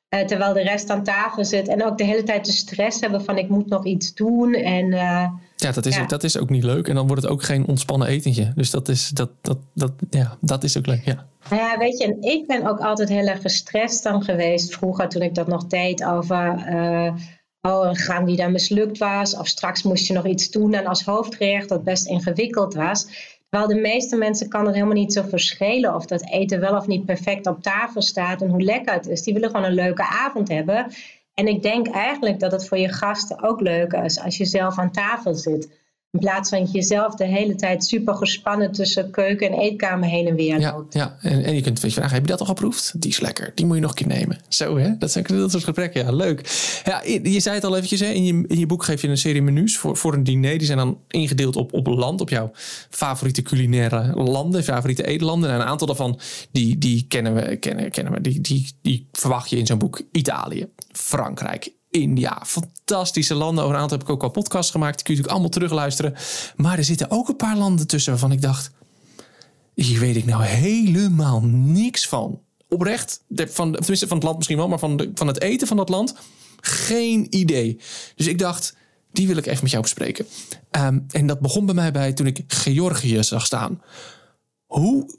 [0.09, 1.67] Uh, terwijl de rest aan tafel zit.
[1.67, 4.53] En ook de hele tijd de stress hebben van ik moet nog iets doen.
[4.53, 6.05] En, uh, ja, dat is, ja.
[6.05, 6.87] dat is ook niet leuk.
[6.87, 8.51] En dan wordt het ook geen ontspannen etentje.
[8.55, 11.27] Dus dat is, dat, dat, dat, ja, dat is ook leuk, ja.
[11.49, 14.73] Nou ja, weet je, en ik ben ook altijd heel erg gestrest dan geweest.
[14.73, 16.65] Vroeger toen ik dat nog deed over...
[16.69, 17.15] Uh, oh,
[17.61, 19.35] een gang die dan mislukt was.
[19.35, 23.07] Of straks moest je nog iets doen en als hoofdgerecht dat best ingewikkeld was.
[23.49, 26.87] Terwijl de meeste mensen kan het helemaal niet zo verschillen of dat eten wel of
[26.87, 29.21] niet perfect op tafel staat en hoe lekker het is.
[29.21, 30.91] Die willen gewoon een leuke avond hebben.
[31.33, 34.77] En ik denk eigenlijk dat het voor je gasten ook leuk is als je zelf
[34.77, 35.78] aan tafel zit.
[36.11, 40.35] In plaats van jezelf de hele tijd super gespannen tussen keuken en eetkamer heen en
[40.35, 43.01] weer ja, Ja, en, en je kunt je vragen, heb je dat al geproefd?
[43.01, 44.37] Die is lekker, die moet je nog een keer nemen.
[44.47, 46.41] Zo hè, dat zijn dat soort gesprekken, ja, leuk.
[46.85, 48.07] Ja, je zei het al eventjes, hè?
[48.07, 50.57] In, je, in je boek geef je een serie menus voor, voor een diner.
[50.57, 52.51] Die zijn dan ingedeeld op, op land, op jouw
[52.89, 55.49] favoriete culinaire landen, favoriete eetlanden.
[55.49, 56.19] En een aantal daarvan,
[56.51, 60.01] die, die kennen we, kennen, kennen we die, die, die verwacht je in zo'n boek.
[60.11, 62.41] Italië, Frankrijk, India.
[62.45, 63.63] Fantastische landen.
[63.63, 64.95] Over een aantal heb ik ook al podcasts gemaakt.
[64.95, 66.15] Die kun je natuurlijk allemaal terugluisteren.
[66.55, 68.71] Maar er zitten ook een paar landen tussen waarvan ik dacht...
[69.73, 72.41] Hier weet ik nou helemaal niks van.
[72.69, 73.23] Oprecht.
[73.35, 74.67] Van, tenminste, van het land misschien wel.
[74.67, 76.15] Maar van, de, van het eten van dat land...
[76.61, 77.79] Geen idee.
[78.15, 78.77] Dus ik dacht...
[79.11, 80.25] Die wil ik even met jou bespreken.
[80.71, 83.81] Um, en dat begon bij mij bij toen ik Georgië zag staan.
[84.65, 85.17] Hoe...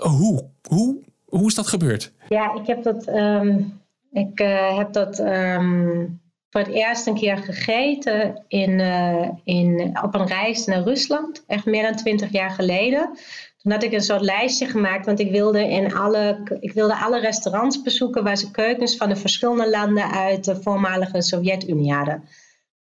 [0.00, 0.44] Hoe?
[0.68, 2.12] Hoe, hoe is dat gebeurd?
[2.28, 3.08] Ja, ik heb dat...
[3.08, 3.82] Um
[4.14, 10.14] ik uh, heb dat um, voor het eerst een keer gegeten in, uh, in, op
[10.14, 13.10] een reis naar Rusland, echt meer dan twintig jaar geleden.
[13.56, 17.20] Toen had ik een soort lijstje gemaakt, want ik wilde, in alle, ik wilde alle
[17.20, 22.28] restaurants bezoeken waar ze keukens van de verschillende landen uit de voormalige Sovjet-Unie hadden.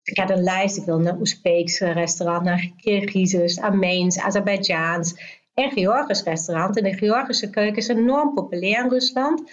[0.03, 6.23] Ik had een lijst, ik wilde naar Oezbeeks restaurant, naar Kirgizisch, Armeens, Azerbeidzjaans en Georgisch
[6.23, 6.77] restaurant.
[6.77, 9.51] En de Georgische keuken is enorm populair in Rusland.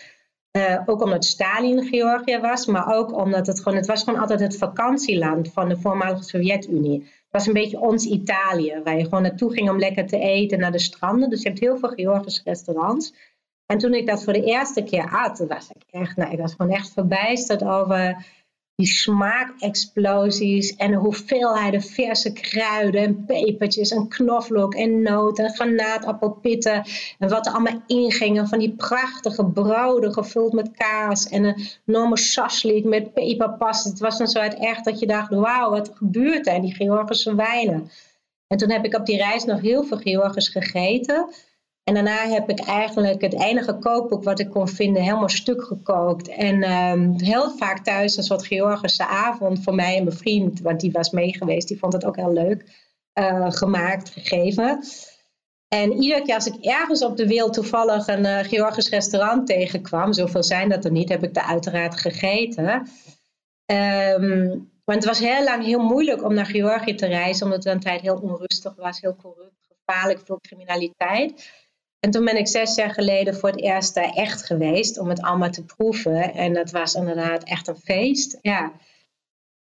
[0.56, 4.40] Uh, ook omdat Stalin Georgië was, maar ook omdat het gewoon, het was gewoon altijd
[4.40, 7.00] het vakantieland van de voormalige Sovjet-Unie.
[7.00, 10.58] Het was een beetje ons Italië, waar je gewoon naartoe ging om lekker te eten
[10.58, 11.30] naar de stranden.
[11.30, 13.14] Dus je hebt heel veel Georgische restaurants.
[13.66, 16.54] En toen ik dat voor de eerste keer at, was ik echt, nou, ik was
[16.54, 18.26] gewoon echt verbijsterd over
[18.78, 26.84] die smaakexplosies en de hoeveelheden verse kruiden en pepertjes en knoflook en noten en granaatappelpitten
[27.18, 32.16] en wat er allemaal ingingen van die prachtige broden gevuld met kaas en een enorme
[32.16, 33.84] saslik met peperpas.
[33.84, 36.54] Het was dan zo uit echt dat je dacht, wauw, wat gebeurt er?
[36.54, 37.90] En die Georgische wijnen.
[38.46, 41.28] En toen heb ik op die reis nog heel veel Georgisch gegeten.
[41.88, 46.28] En daarna heb ik eigenlijk het enige kookboek wat ik kon vinden helemaal stuk gekookt.
[46.28, 50.80] En um, heel vaak thuis een soort Georgische avond voor mij en mijn vriend, want
[50.80, 51.68] die was meegeweest.
[51.68, 52.64] Die vond het ook heel leuk
[53.18, 54.84] uh, gemaakt, gegeven.
[55.68, 60.12] En iedere keer als ik ergens op de wereld toevallig een uh, Georgisch restaurant tegenkwam,
[60.12, 62.88] zoveel zijn dat er niet, heb ik daar uiteraard gegeten.
[63.66, 67.74] Um, want het was heel lang heel moeilijk om naar Georgië te reizen, omdat het
[67.74, 71.66] een tijd heel onrustig was, heel corrupt, gevaarlijk, veel criminaliteit.
[72.00, 75.22] En toen ben ik zes jaar geleden voor het eerst daar echt geweest om het
[75.22, 76.34] allemaal te proeven.
[76.34, 78.38] En dat was inderdaad echt een feest.
[78.42, 78.72] Ja.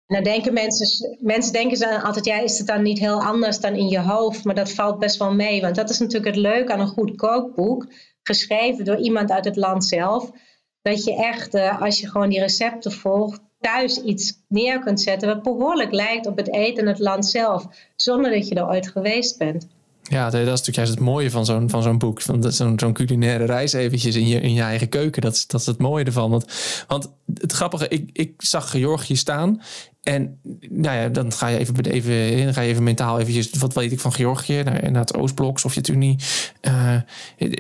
[0.07, 3.87] Dan denken mensen, mensen denken altijd, ja, is het dan niet heel anders dan in
[3.87, 4.43] je hoofd?
[4.43, 7.15] Maar dat valt best wel mee, want dat is natuurlijk het leuke aan een goed
[7.15, 7.87] kookboek,
[8.23, 10.31] geschreven door iemand uit het land zelf.
[10.81, 15.27] Dat je echt, uh, als je gewoon die recepten volgt, thuis iets neer kunt zetten
[15.27, 18.87] wat behoorlijk lijkt op het eten in het land zelf, zonder dat je er ooit
[18.87, 19.67] geweest bent.
[20.09, 22.21] Ja, dat is natuurlijk juist het mooie van zo'n, van zo'n boek.
[22.21, 25.21] Van zo'n, zo'n culinaire reis eventjes in je, in je eigen keuken.
[25.21, 26.29] Dat is, dat is het mooie ervan.
[26.29, 26.45] Want,
[26.87, 29.61] want het grappige, ik, ik zag Georgië staan.
[30.03, 30.39] En
[30.69, 33.99] nou ja, dan ga je even, even, ga je even mentaal eventjes, wat weet ik
[33.99, 36.17] van Georgië, naar, het Oostblok, Sovjet-Unie.
[36.61, 36.95] Uh,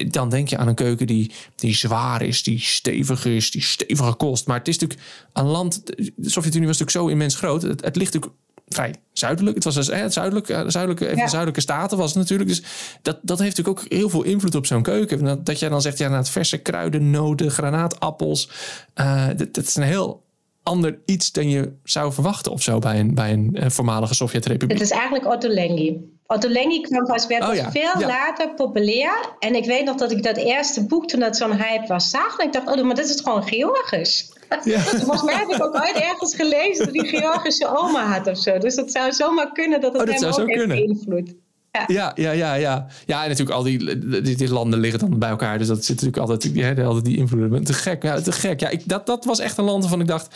[0.07, 4.13] dan denk je aan een keuken die, die zwaar is, die stevig is, die stevige
[4.13, 4.47] kost.
[4.47, 7.61] Maar het is natuurlijk een land, de Sovjet-Unie was natuurlijk zo immens groot.
[7.61, 8.41] Het, het ligt natuurlijk
[8.73, 9.55] vrij zuidelijk.
[9.55, 12.49] Het was dus, het zuidelijke, eh, zuidelijke, even zuidelijke staten was het natuurlijk.
[12.49, 12.63] Dus
[13.01, 15.23] dat, dat heeft natuurlijk ook heel veel invloed op zo'n keuken.
[15.23, 18.49] Dat, dat jij dan zegt, ja, na het verse kruiden, noten, granaatappels.
[18.95, 20.23] Uh, dat, dat, is een heel
[20.63, 24.79] ander iets dan je zou verwachten of zo bij een, bij een voormalige Sovjet-republiek.
[24.79, 25.97] Het is eigenlijk Ottolenghi.
[26.27, 27.71] Ottolenghi kwam pas werd oh, ja.
[27.71, 29.35] veel later populair.
[29.39, 32.37] En ik weet nog dat ik dat eerste boek, toen dat zo'n hype was, zag.
[32.37, 34.32] En ik dacht, oh, maar dit is gewoon Georgisch.
[34.63, 34.79] Ja.
[35.05, 38.57] Volgens mij heb ik ook ooit ergens gelezen dat die Georgische oma had of zo.
[38.57, 41.33] Dus dat zou zomaar kunnen dat het oh, dat hem ook heeft beïnvloed.
[41.71, 41.83] Ja.
[41.87, 42.87] ja, ja, ja, ja.
[43.05, 45.57] Ja, en natuurlijk al die, die, die, landen liggen dan bij elkaar.
[45.57, 47.63] Dus dat zit natuurlijk altijd, ja, altijd die invloeden.
[47.63, 48.59] Te gek, ja, te gek.
[48.59, 50.35] Ja, ik, dat, dat was echt een land waarvan ik dacht...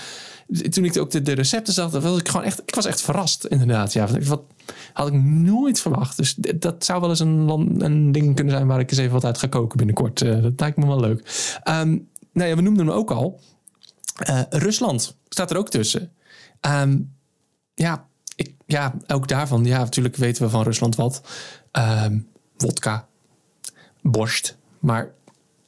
[0.69, 2.61] Toen ik ook de, de recepten zag, was ik gewoon echt...
[2.65, 3.93] Ik was echt verrast, inderdaad.
[3.93, 4.41] Ja, wat
[4.93, 6.17] had ik nooit verwacht.
[6.17, 8.67] Dus dat zou wel eens een, een ding kunnen zijn...
[8.67, 10.21] waar ik eens even wat uit ga koken binnenkort.
[10.21, 11.17] Uh, dat lijkt me wel leuk.
[11.69, 13.39] Um, nou ja, we noemden hem ook al.
[14.29, 16.11] Uh, Rusland staat er ook tussen.
[16.67, 17.15] Um,
[17.73, 19.65] ja, ik, ja, ook daarvan.
[19.65, 21.21] Ja, natuurlijk weten we van Rusland wat.
[21.71, 22.27] Um,
[22.57, 23.07] wodka,
[24.01, 24.57] borst.
[24.79, 25.11] Maar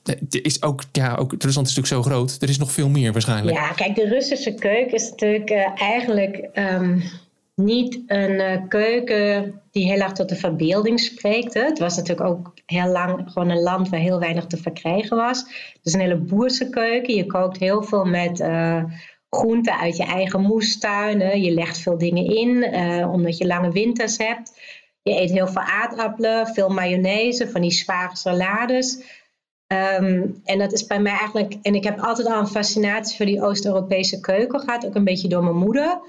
[0.03, 2.37] het is ook, ja, ook, Rusland is natuurlijk zo groot.
[2.41, 3.57] Er is nog veel meer waarschijnlijk.
[3.57, 6.49] Ja, kijk, de Russische keuken is natuurlijk uh, eigenlijk...
[6.53, 7.03] Um,
[7.55, 11.53] niet een uh, keuken die heel erg tot de verbeelding spreekt.
[11.53, 11.61] Hè.
[11.61, 15.45] Het was natuurlijk ook heel lang gewoon een land waar heel weinig te verkrijgen was.
[15.83, 17.15] Is een hele boerse keuken.
[17.15, 18.83] Je kookt heel veel met uh,
[19.29, 21.41] groenten uit je eigen moestuin.
[21.41, 24.61] Je legt veel dingen in, uh, omdat je lange winters hebt.
[25.01, 29.03] Je eet heel veel aardappelen, veel mayonaise, van die zware salades.
[29.73, 33.25] Um, en dat is bij mij eigenlijk, en ik heb altijd al een fascinatie voor
[33.25, 35.99] die Oost-Europese keuken gehad, ook een beetje door mijn moeder.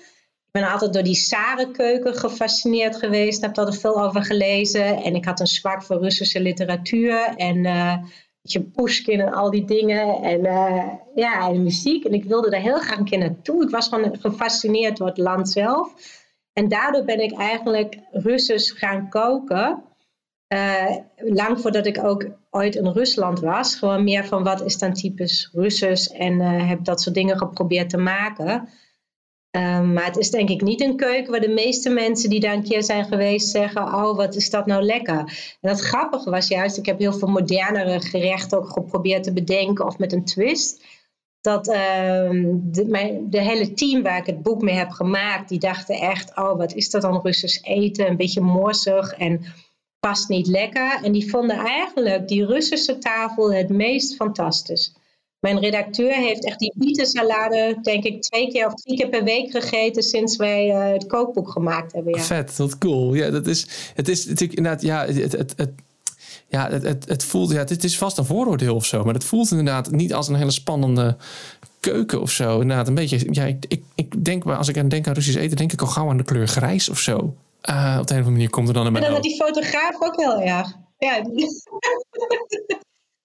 [0.51, 5.03] Ik ben altijd door die Sarenkeuken gefascineerd geweest, heb er veel over gelezen.
[5.03, 7.97] En ik had een zwak voor Russische literatuur en uh,
[8.43, 10.23] je Pushkin en al die dingen.
[10.23, 10.85] En uh,
[11.15, 12.05] ja, en muziek.
[12.05, 13.63] En ik wilde daar heel graag een keer naartoe.
[13.63, 15.95] Ik was gewoon gefascineerd door het land zelf.
[16.53, 19.83] En daardoor ben ik eigenlijk Russisch gaan koken.
[20.55, 23.75] Uh, lang voordat ik ook ooit in Rusland was.
[23.75, 26.07] Gewoon meer van wat is dan typisch Russisch.
[26.13, 28.69] En heb dat soort dingen geprobeerd te maken.
[29.57, 32.55] Um, maar het is denk ik niet een keuken waar de meeste mensen die daar
[32.55, 35.19] een keer zijn geweest zeggen: Oh, wat is dat nou lekker?
[35.61, 39.87] En het grappige was juist, ik heb heel veel modernere gerechten ook geprobeerd te bedenken
[39.87, 40.85] of met een twist.
[41.41, 45.59] Dat um, de, mijn, de hele team waar ik het boek mee heb gemaakt, die
[45.59, 48.07] dachten echt: Oh, wat is dat dan Russisch eten?
[48.07, 49.45] Een beetje morsig en
[50.01, 51.01] past niet lekker.
[51.03, 54.95] En die vonden eigenlijk die Russische tafel het meest fantastisch.
[55.41, 59.51] Mijn redacteur heeft echt die bietensalade, denk ik, twee keer of drie keer per week
[59.51, 62.15] gegeten sinds wij uh, het kookboek gemaakt hebben.
[62.15, 62.23] Ja.
[62.23, 63.15] Vet, wat cool.
[63.15, 65.71] Ja, dat is, het is natuurlijk inderdaad, ja, het, het, het,
[66.49, 69.25] ja, het, het, het voelt, ja, het is vast een vooroordeel of zo, maar het
[69.25, 71.17] voelt inderdaad niet als een hele spannende
[71.81, 72.61] keuken of zo.
[72.61, 75.57] Inderdaad, een beetje, ja, ik, ik, ik denk, als ik aan denk aan Russisch eten,
[75.57, 77.35] denk ik al gauw aan de kleur grijs of zo.
[77.71, 79.37] Uh, op de een of andere manier komt er dan mijn En dan had die
[79.37, 80.77] fotograaf ook heel erg.
[80.99, 81.23] Ja,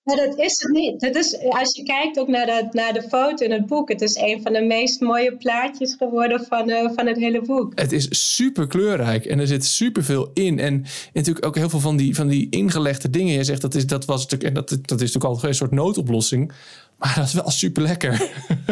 [0.05, 0.99] Maar dat is het niet.
[0.99, 4.01] Dat is, als je kijkt ook naar de, naar de foto in het boek, het
[4.01, 7.71] is een van de meest mooie plaatjes geworden van, uh, van het hele boek.
[7.79, 10.59] Het is super kleurrijk en er zit super veel in.
[10.59, 13.33] En, natuurlijk ook heel veel van die, van die ingelegde dingen.
[13.33, 15.71] Je zegt dat, is, dat was natuurlijk, en dat, dat is natuurlijk al een soort
[15.71, 16.51] noodoplossing.
[16.97, 18.31] Maar dat is wel super lekker.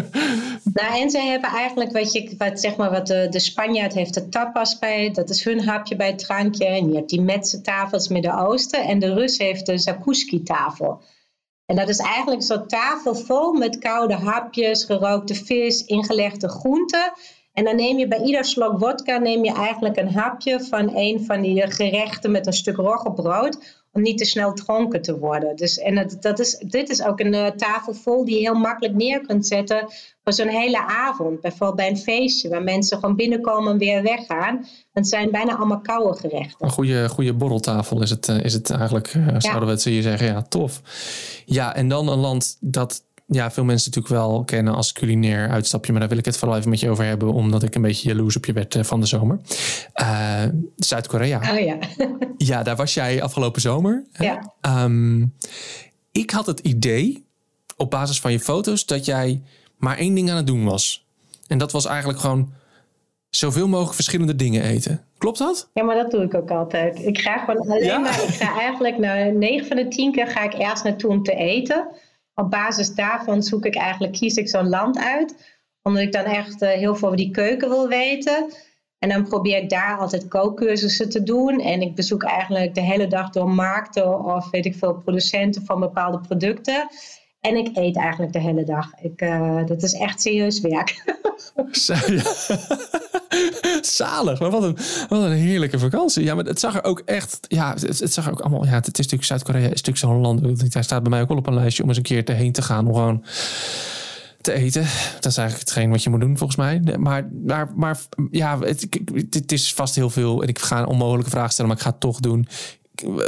[0.74, 4.14] nou, en zij hebben eigenlijk wat, je, wat, zeg maar, wat de, de Spanjaard heeft
[4.14, 5.12] de tapas bij.
[5.12, 6.66] Dat is hun hapje bij het drankje.
[6.66, 8.84] En je hebt die metse tafels Midden-Oosten.
[8.84, 11.02] En de Rus heeft de zakuski tafel.
[11.66, 17.14] En dat is eigenlijk zo'n tafel vol met koude hapjes, gerookte vis, ingelegde groenten.
[17.54, 21.26] En dan neem je bij ieder slok vodka neem je eigenlijk een hapje van een
[21.26, 23.83] van die gerechten met een stuk roggebrood.
[23.94, 25.56] Om niet te snel dronken te worden.
[25.56, 28.60] Dus, en dat, dat is, dit is ook een uh, tafel vol die je heel
[28.60, 29.88] makkelijk neer kunt zetten
[30.24, 31.42] voor zo'n hele avond.
[31.42, 34.66] Bijvoorbeeld bij een feestje waar mensen gewoon binnenkomen en weer weggaan.
[34.94, 36.66] Het zijn bijna allemaal koude gerechten.
[36.66, 40.02] Een goede, goede borreltafel is het, uh, is het eigenlijk, uh, zouden we het hier
[40.02, 40.28] zeggen.
[40.28, 40.82] Ja, tof.
[41.46, 45.92] Ja, en dan een land dat ja, veel mensen natuurlijk wel kennen als culinair uitstapje.
[45.92, 47.34] Maar daar wil ik het vooral even met je over hebben.
[47.34, 49.40] Omdat ik een beetje jaloers op je werd van de zomer.
[50.02, 50.44] Uh,
[50.78, 51.52] Zuid-Korea.
[51.52, 51.78] Oh ja.
[52.38, 54.04] ja, daar was jij afgelopen zomer.
[54.14, 54.54] Ja.
[54.84, 55.34] Um,
[56.12, 57.26] ik had het idee,
[57.78, 59.42] op basis van je foto's, dat jij
[59.78, 61.06] maar één ding aan het doen was.
[61.48, 62.54] En dat was eigenlijk gewoon
[63.30, 65.06] zoveel mogelijk verschillende dingen eten.
[65.18, 65.70] Klopt dat?
[65.74, 67.06] Ja, maar dat doe ik ook altijd.
[67.06, 67.98] Ik ga gewoon alleen ja?
[67.98, 71.24] maar, ik ga eigenlijk naar 9 van de 10 keer ga ik eerst naartoe om
[71.24, 71.88] te eten.
[72.36, 75.56] Op basis daarvan zoek ik eigenlijk, kies ik zo'n land uit.
[75.82, 78.54] Omdat ik dan echt uh, heel veel over die keuken wil weten.
[79.00, 81.60] En dan probeer ik daar altijd kookcursussen te doen.
[81.60, 85.80] En ik bezoek eigenlijk de hele dag door markten of weet ik veel producenten van
[85.80, 86.88] bepaalde producten.
[87.44, 88.90] En ik eet eigenlijk de hele dag.
[89.02, 91.18] Ik, uh, dat is echt serieus werk.
[93.82, 94.78] Zalig, maar wat een,
[95.10, 96.24] wat een heerlijke vakantie.
[96.24, 97.40] Ja, maar het zag er ook echt.
[97.48, 98.66] Ja, het, zag er ook allemaal.
[98.66, 100.74] Ja, het, is natuurlijk Zuid-Korea, is natuurlijk zo'n land.
[100.74, 102.62] Hij staat bij mij ook wel op een lijstje om eens een keer heen te
[102.62, 102.88] gaan.
[102.88, 103.24] Om gewoon
[104.42, 104.86] te eten.
[105.16, 106.98] Dat is eigenlijk hetgeen wat je moet doen, volgens mij.
[106.98, 108.00] Maar, maar, maar
[108.32, 108.88] ja, het,
[109.30, 110.42] het is vast heel veel.
[110.42, 112.48] En ik ga een onmogelijke vraag stellen, maar ik ga het toch doen.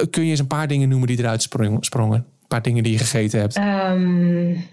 [0.10, 1.42] Kun je eens een paar dingen noemen die eruit
[1.80, 2.26] sprongen?
[2.64, 3.58] Dingen die je gegeten hebt.
[3.58, 4.68] Um,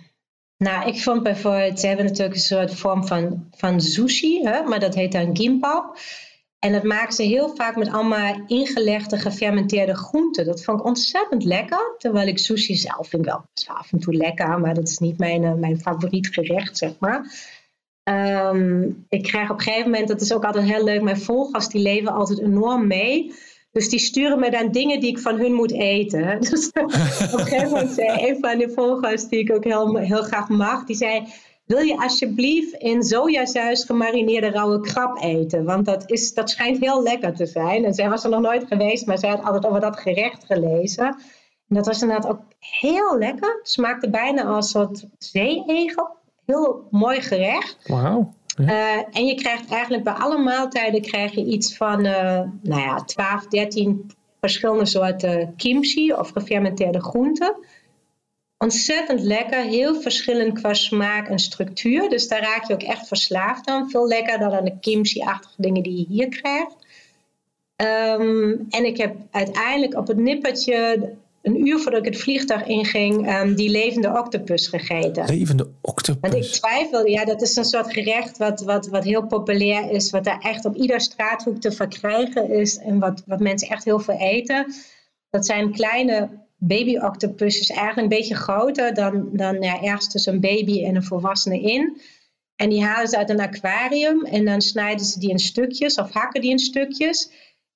[0.56, 4.80] nou, ik vond bijvoorbeeld, ze hebben natuurlijk een soort vorm van, van sushi, hè, maar
[4.80, 5.98] dat heet dan gimbap.
[6.58, 10.44] En dat maken ze heel vaak met allemaal ingelegde, gefermenteerde groenten.
[10.44, 11.94] Dat vond ik ontzettend lekker.
[11.98, 15.60] Terwijl ik sushi zelf vind wel af en toe lekker, maar dat is niet mijn,
[15.60, 17.50] mijn favoriet gerecht, zeg maar.
[18.04, 21.68] Um, ik krijg op een gegeven moment, dat is ook altijd heel leuk, mijn volgers
[21.68, 23.34] die leven altijd enorm mee.
[23.72, 26.40] Dus die sturen me dan dingen die ik van hun moet eten.
[26.50, 30.22] Dus op een gegeven moment zei een van de volgers die ik ook heel, heel
[30.22, 31.26] graag mag, die zei,
[31.64, 35.64] wil je alsjeblieft in sojasaus gemarineerde rauwe krab eten?
[35.64, 37.84] Want dat, is, dat schijnt heel lekker te zijn.
[37.84, 41.06] En zij was er nog nooit geweest, maar zij had altijd over dat gerecht gelezen.
[41.68, 43.56] En dat was inderdaad ook heel lekker.
[43.58, 46.16] Het smaakte bijna als een soort zeeegel.
[46.46, 47.88] Heel mooi gerecht.
[47.88, 48.34] Wauw.
[48.56, 53.04] Eh, en je krijgt eigenlijk bij alle maaltijden krijg je iets van uh, nou ja,
[53.04, 54.10] 12, 13
[54.40, 57.56] verschillende soorten kimchi of gefermenteerde groenten.
[58.58, 62.08] Ontzettend lekker, heel verschillend qua smaak en structuur.
[62.08, 63.90] Dus daar raak je ook echt verslaafd aan.
[63.90, 66.76] Veel lekkerder dan de kimchi-achtige dingen die je hier krijgt.
[67.76, 71.12] Ehm, en ik heb uiteindelijk op het nippertje
[71.42, 75.24] een uur voordat ik het vliegtuig inging, um, die levende octopus gegeten.
[75.24, 76.30] Levende octopus?
[76.30, 80.10] Want ik twijfelde, ja, dat is een soort gerecht wat, wat, wat heel populair is,
[80.10, 84.00] wat daar echt op ieder straathoek te verkrijgen is en wat, wat mensen echt heel
[84.00, 84.72] veel eten.
[85.30, 90.40] Dat zijn kleine baby octopussen, eigenlijk een beetje groter dan, dan ja, ergens tussen een
[90.40, 92.00] baby en een volwassene in.
[92.56, 96.12] En die halen ze uit een aquarium en dan snijden ze die in stukjes of
[96.12, 97.30] hakken die in stukjes.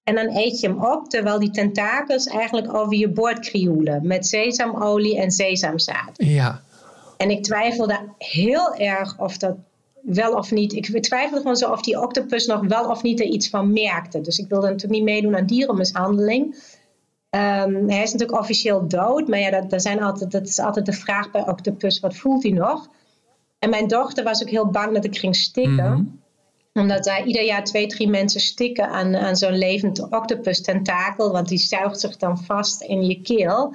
[0.06, 4.26] En dan eet je hem op terwijl die tentakels eigenlijk over je bord krioelen met
[4.26, 6.10] sesamolie en sesamzaad.
[6.16, 6.60] Ja.
[7.16, 9.56] En ik twijfelde heel erg of dat
[10.02, 10.72] wel of niet.
[10.72, 14.20] Ik twijfelde gewoon zo of die octopus nog wel of niet er iets van merkte.
[14.20, 16.44] Dus ik wilde natuurlijk niet meedoen aan dierenmishandeling.
[17.30, 20.92] Um, hij is natuurlijk officieel dood, maar ja, dat, zijn altijd, dat is altijd de
[20.92, 22.88] vraag bij octopus: wat voelt hij nog?
[23.58, 25.92] En mijn dochter was ook heel bang dat ik ging stikken.
[25.92, 26.24] Mhm
[26.76, 31.32] omdat daar ieder jaar twee, drie mensen stikken aan, aan zo'n levend octopus tentakel.
[31.32, 33.74] Want die zuigt zich dan vast in je keel.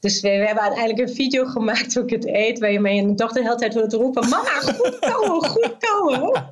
[0.00, 2.58] Dus we, we, hebben uiteindelijk een video gemaakt hoe ik het eet.
[2.58, 4.28] Waar je mijn dochter de hele tijd hoort roepen.
[4.28, 6.30] Mama, goed kauwen, goed kauwen.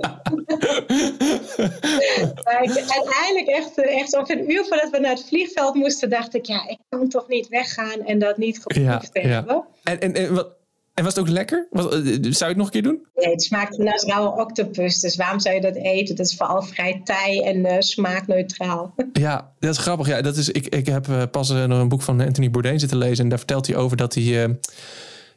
[2.44, 6.10] maar ik, uiteindelijk echt, echt een uur voordat we naar het vliegveld moesten.
[6.10, 9.54] Dacht ik, ja, ik kan toch niet weggaan en dat niet geproefd ja, hebben.
[9.54, 9.66] Ja.
[9.82, 10.57] En, en, en wat,
[10.98, 11.66] en was het ook lekker?
[11.70, 13.06] Was, eh, zou je het nog een keer doen?
[13.14, 15.00] Nee, het smaakt naar rauwe octopus.
[15.00, 16.16] Dus waarom zou je dat eten?
[16.16, 18.94] Dat is vooral vrij tij en uh, smaakneutraal.
[19.12, 20.06] Ja, dat is grappig.
[20.06, 22.98] Ja, dat is, ik, ik heb uh, pas nog een boek van Anthony Bourdain zitten
[22.98, 23.24] lezen.
[23.24, 24.58] En daar vertelt hij over dat hij...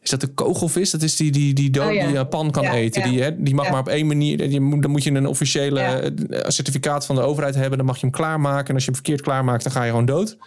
[0.02, 0.92] is dat de kogelvis?
[0.92, 3.04] Dat is die die, die dood oh, die je pan kan eten.
[3.04, 4.38] Die, hè, die mag maar op één manier.
[4.38, 6.14] Die, dan moet je een officiële
[6.48, 7.78] certificaat van de overheid hebben.
[7.78, 8.68] Dan mag je hem klaarmaken.
[8.68, 10.38] En als je hem verkeerd klaarmaakt, dan ga je gewoon dood.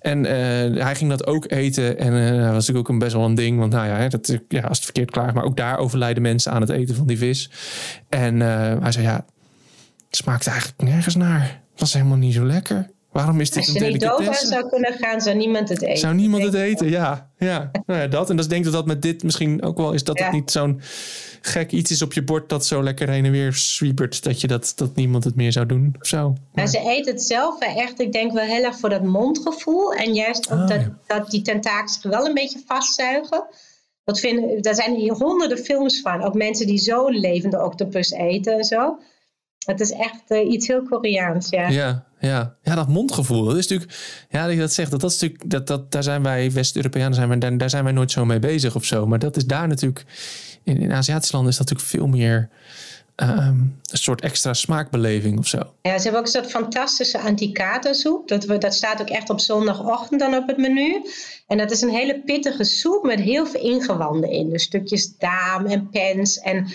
[0.00, 1.98] En uh, hij ging dat ook eten.
[1.98, 3.58] En uh, dat was natuurlijk ook een best wel een ding.
[3.58, 6.60] Want nou ja, dat, ja, als het verkeerd klaar Maar ook daar overlijden mensen aan
[6.60, 7.50] het eten van die vis.
[8.08, 9.24] En hij zei, ja,
[10.06, 11.42] het smaakte eigenlijk nergens naar.
[11.70, 12.90] Het was helemaal niet zo lekker.
[13.12, 15.98] Waarom is dit Als je een niet dood zou kunnen gaan, zou niemand het eten.
[15.98, 17.30] Zou niemand het eten, ja.
[17.38, 17.70] ja.
[17.86, 18.30] Nou ja, dat.
[18.30, 20.04] En dat denk ik dat dat met dit misschien ook wel is.
[20.04, 20.80] Dat het niet zo'n
[21.40, 24.22] gek iets is op je bord dat zo lekker heen en weer swiepert.
[24.22, 26.34] Dat, je dat, dat niemand het meer zou doen of zo.
[26.52, 29.94] Maar ze eet het zelf echt, ik denk wel heel erg voor dat mondgevoel.
[29.94, 33.44] En juist ook oh, dat, dat die tentakels wel een beetje vastzuigen.
[34.04, 36.22] Dat vinden, daar zijn hier honderden films van.
[36.22, 38.98] Ook mensen die zo'n levende octopus eten en zo.
[39.66, 41.68] Het is echt uh, iets heel Koreaans, ja.
[41.68, 42.56] Ja, ja.
[42.62, 43.44] ja, dat mondgevoel.
[43.44, 43.98] Dat is natuurlijk,
[44.30, 47.14] ja, dat je dat zegt, dat, dat is natuurlijk, dat, dat, daar zijn wij West-Europeanen,
[47.14, 49.06] zijn wij, daar, daar zijn wij nooit zo mee bezig of zo.
[49.06, 50.04] Maar dat is daar natuurlijk,
[50.62, 52.48] in, in Aziatische landen is dat natuurlijk veel meer
[53.16, 55.58] um, een soort extra smaakbeleving of zo.
[55.82, 58.28] Ja, ze hebben ook een soort fantastische antikata soep.
[58.28, 61.02] Dat, we, dat staat ook echt op zondagochtend dan op het menu.
[61.46, 64.50] En dat is een hele pittige soep met heel veel ingewanden in.
[64.50, 66.66] Dus stukjes daam en pens en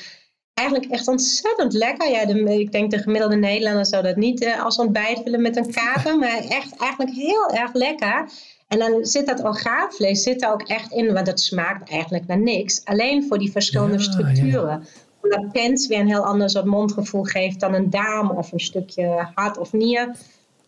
[0.55, 2.09] eigenlijk echt ontzettend lekker.
[2.09, 5.55] Ja, de, ik denk de gemiddelde Nederlander zou dat niet uh, als ontbijt willen met
[5.55, 6.17] een kater.
[6.19, 8.29] Maar echt eigenlijk heel erg lekker.
[8.67, 12.39] En dan zit dat orgaanvlees zit er ook echt in, want het smaakt eigenlijk naar
[12.39, 12.85] niks.
[12.85, 14.79] Alleen voor die verschillende structuren.
[14.79, 14.81] Ja.
[15.21, 19.29] Omdat pens weer een heel ander soort mondgevoel geeft dan een daam of een stukje
[19.33, 20.15] hart of nier.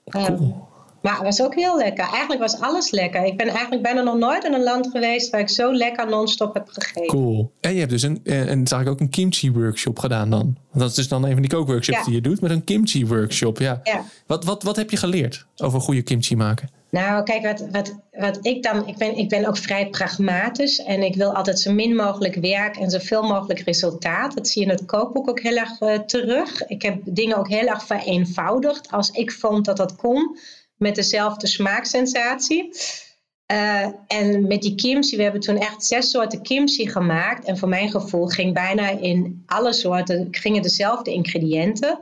[0.10, 0.68] Cool.
[1.02, 2.06] Maar het was ook heel lekker.
[2.06, 3.26] Eigenlijk was alles lekker.
[3.26, 6.54] Ik ben eigenlijk bijna nog nooit in een land geweest waar ik zo lekker non-stop
[6.54, 7.08] heb gegeten.
[7.08, 7.52] Cool.
[7.60, 10.58] En je hebt dus een, eh, en zag ik ook een kimchi workshop gedaan dan.
[10.74, 13.60] Dat is dus dan een van die kookworkshops die je doet met een kimchi workshop.
[13.60, 13.80] Ja.
[13.84, 14.04] ja.
[14.28, 16.70] Wat, wat, wat heb je geleerd over goede kimchi maken?
[16.90, 18.88] Nou, kijk, wat, wat, wat ik dan.
[18.88, 20.84] Ik ben, ik ben ook vrij pragmatisch.
[20.84, 24.36] En ik wil altijd zo min mogelijk werk en zoveel mogelijk resultaat.
[24.36, 26.68] Dat zie je in het kookboek ook heel erg uh, terug.
[26.68, 28.92] Ik heb dingen ook heel erg vereenvoudigd.
[28.92, 30.38] Als ik vond dat dat kon,
[30.78, 32.70] met dezelfde smaaksensatie.
[33.52, 37.46] Uh, en met die kimchi, we hebben toen echt zes soorten kimchi gemaakt.
[37.46, 42.00] En voor mijn gevoel ging bijna in alle soorten gingen dezelfde ingrediënten.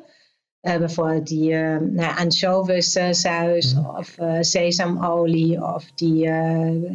[0.61, 3.85] Uh, bijvoorbeeld die uh, nou, anchovissaus mm.
[3.85, 6.31] of sesamolie of die,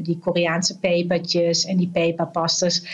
[0.02, 2.84] die Koreaanse pepertjes en die peperpastas.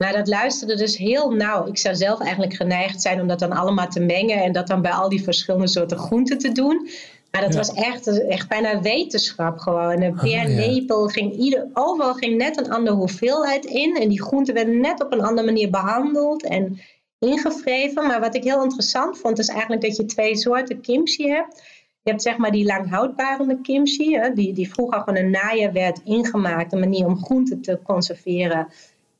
[0.00, 1.66] Maar dat luisterde dus heel nauw.
[1.66, 4.82] Ik zou zelf eigenlijk geneigd zijn om dat dan allemaal te mengen en dat dan
[4.82, 6.88] bij al die verschillende soorten groenten te doen.
[7.30, 9.98] Maar dat was echt, echt bijna wetenschap gewoon.
[9.98, 13.96] Per oh, lepel ging ieder, overal ging net een andere hoeveelheid in.
[13.96, 16.80] En die groenten werden net op een andere manier behandeld en
[17.18, 18.06] ingevreven.
[18.06, 21.62] Maar wat ik heel interessant vond, is eigenlijk dat je twee soorten kimchi hebt.
[22.02, 26.00] Je hebt zeg maar die langhoudbare kimchi, hè, die, die vroeger gewoon een naaier werd
[26.04, 26.72] ingemaakt.
[26.72, 28.68] Een manier om groenten te conserveren.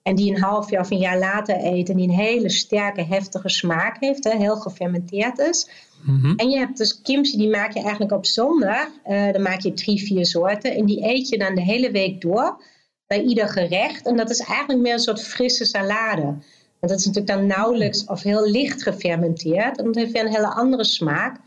[0.03, 1.97] En die een half jaar of een jaar later eten.
[1.97, 4.25] Die een hele sterke, heftige smaak heeft.
[4.25, 5.69] Hè, heel gefermenteerd is.
[6.07, 6.33] Mhm.
[6.37, 8.89] En je hebt dus kimchi, die maak je eigenlijk op zondag.
[9.09, 10.75] Uh, dan maak je drie, vier soorten.
[10.75, 12.63] En die eet je dan de hele week door.
[13.07, 14.07] Bij ieder gerecht.
[14.07, 16.23] En dat is eigenlijk meer een soort frisse salade.
[16.23, 19.79] Want dat is natuurlijk dan nauwelijks of heel licht gefermenteerd.
[19.79, 21.41] En dat heeft weer een hele andere smaak.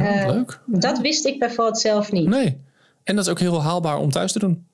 [0.00, 0.60] Uh, leuk.
[0.66, 2.28] Dat wist ik bijvoorbeeld zelf niet.
[2.28, 2.60] Nee.
[3.04, 4.66] En dat is ook heel haalbaar om thuis te doen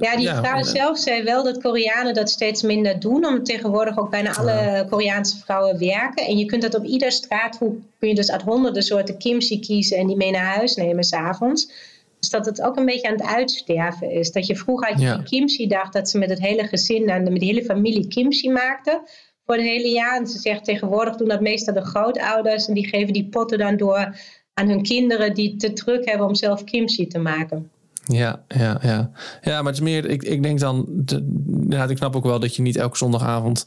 [0.00, 3.26] ja, die vrouw eh, zelf zei wel dat Koreanen dat steeds minder doen.
[3.26, 6.26] Omdat tegenwoordig ook bijna alle Koreaanse vrouwen werken.
[6.26, 9.96] En je kunt dat op ieder straathoek, kun je dus uit honderden soorten kimchi kiezen
[9.96, 11.90] en die mee naar huis nemen s'avonds.
[12.18, 14.32] Dus dat het ook een beetje aan het uitsterven is.
[14.32, 15.22] Dat je vroeger had je ja.
[15.24, 19.00] kimchi dacht dat ze met het hele gezin en met de hele familie kimchi maakten.
[19.46, 20.16] Voor het hele jaar.
[20.16, 22.66] En ze zegt tegenwoordig doen dat meestal de grootouders.
[22.66, 24.16] En die geven die potten dan door
[24.54, 27.70] aan hun kinderen die te druk hebben om zelf kimchi te maken.
[28.04, 29.10] Ja, ja, ja.
[29.42, 31.04] Ja, maar het is meer, ik, ik denk dan,
[31.68, 33.64] ja, ik snap ook wel dat je niet elke zondagavond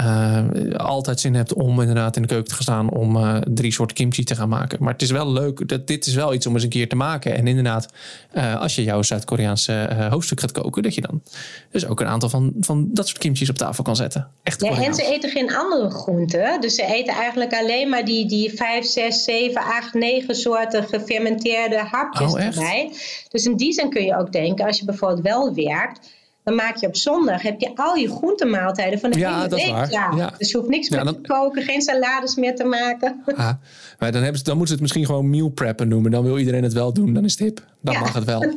[0.00, 3.72] uh, altijd zin hebt om inderdaad in de keuken te gaan staan om uh, drie
[3.72, 4.78] soorten kimchi te gaan maken.
[4.80, 6.96] Maar het is wel leuk, dat, dit is wel iets om eens een keer te
[6.96, 7.36] maken.
[7.36, 7.88] En inderdaad,
[8.34, 11.22] uh, als je jouw Zuid-Koreaanse hoofdstuk gaat koken, dat je dan
[11.70, 14.28] dus ook een aantal van, van dat soort kimchi's op tafel kan zetten.
[14.42, 16.60] Echt ja, en ze eten geen andere groenten.
[16.60, 21.78] Dus ze eten eigenlijk alleen maar die, die vijf, zes, zeven, acht, negen soorten gefermenteerde
[21.90, 22.92] hapjes oh, erbij.
[23.28, 26.14] Dus in die zin kun je ook denken, als je bijvoorbeeld wel werkt
[26.46, 29.88] dan maak je op zondag heb je al je groentemaaltijden van de ja, hele week
[29.88, 30.16] klaar.
[30.16, 30.34] Ja.
[30.38, 33.22] Dus je hoeft niks meer te koken, geen salades meer te maken.
[33.26, 33.52] Ah,
[33.98, 36.10] maar dan, hebben ze, dan moeten ze het misschien gewoon meal preppen noemen.
[36.10, 37.14] Dan wil iedereen het wel doen.
[37.14, 37.64] Dan is het hip.
[37.80, 38.40] Dan mag het wel.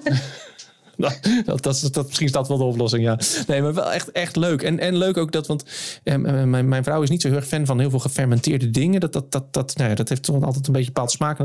[0.98, 3.20] dat, dat, dat, dat, misschien is dat wel de oplossing, ja.
[3.48, 4.62] Nee, maar wel echt, echt leuk.
[4.62, 5.64] En, en leuk ook dat, want
[6.04, 9.00] eh, mijn, mijn vrouw is niet zo heel erg fan van heel veel gefermenteerde dingen.
[9.00, 11.38] Dat, dat, dat, dat, nou ja, dat heeft toch altijd een beetje bepaald smaak.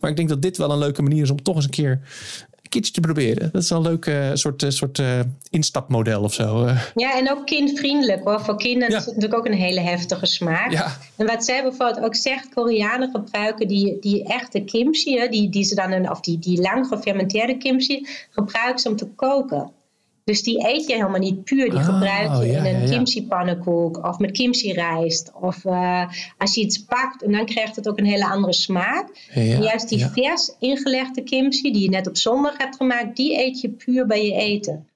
[0.00, 2.00] Maar ik denk dat dit wel een leuke manier is om toch eens een keer
[2.72, 3.48] keertje te proberen.
[3.52, 5.20] Dat is een leuk uh, soort, uh, soort uh,
[5.50, 6.68] instapmodel of zo.
[6.94, 8.40] Ja, en ook kindvriendelijk hoor.
[8.40, 10.70] Voor kinderen is het natuurlijk ook een hele heftige smaak.
[10.70, 10.96] Ja.
[11.16, 15.74] En wat zij bijvoorbeeld ook zegt, Koreanen gebruiken die, die echte kimchi, die, die ze
[15.74, 19.70] dan een, of die, die lang gefermenteerde kimchi, gebruiken ze om te koken.
[20.24, 21.70] Dus die eet je helemaal niet puur.
[21.70, 25.32] Die oh, gebruik je in een kimchi pannenkoek of met kimchi rijst.
[25.40, 26.04] Of uh,
[26.38, 29.28] als je iets pakt en dan krijgt het ook een hele andere smaak.
[29.30, 33.60] en juist die vers ingelegde kimchi die je net op zondag hebt gemaakt, die eet
[33.60, 34.86] je puur bij je eten.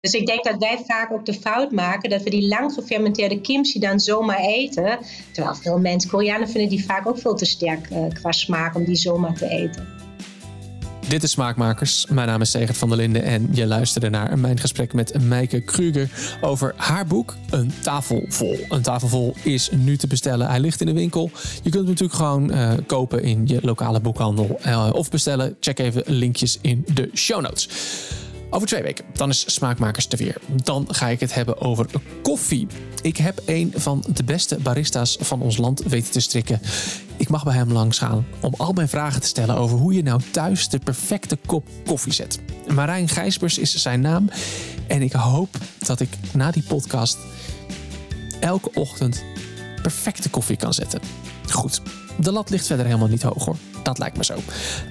[0.00, 3.40] Dus ik denk dat wij vaak ook de fout maken dat we die lang gefermenteerde
[3.40, 4.98] kimchi dan zomaar eten.
[5.32, 8.84] Terwijl veel mensen, Koreanen vinden die vaak ook veel te sterk uh, qua smaak om
[8.84, 10.05] die zomaar te eten.
[11.08, 12.06] Dit is Smaakmakers.
[12.06, 15.60] Mijn naam is Segert van der Linden en je luisterde naar mijn gesprek met Meike
[15.60, 18.58] Kruger over haar boek Een tafel vol.
[18.68, 20.48] Een tafel vol is nu te bestellen.
[20.48, 21.30] Hij ligt in de winkel.
[21.62, 25.56] Je kunt hem natuurlijk gewoon uh, kopen in je lokale boekhandel uh, of bestellen.
[25.60, 27.68] Check even linkjes in de show notes.
[28.56, 30.36] Over twee weken, dan is Smaakmakers te weer.
[30.62, 31.86] Dan ga ik het hebben over
[32.22, 32.66] koffie.
[33.02, 36.60] Ik heb een van de beste barista's van ons land weten te strikken.
[37.16, 40.02] Ik mag bij hem langs gaan om al mijn vragen te stellen over hoe je
[40.02, 42.40] nou thuis de perfecte kop koffie zet.
[42.74, 44.30] Marijn Gijsbers is zijn naam
[44.86, 47.18] en ik hoop dat ik na die podcast
[48.40, 49.24] elke ochtend
[49.82, 51.00] perfecte koffie kan zetten.
[51.50, 51.80] Goed,
[52.18, 53.56] de lat ligt verder helemaal niet hoog hoor.
[53.86, 54.38] Dat lijkt me zo.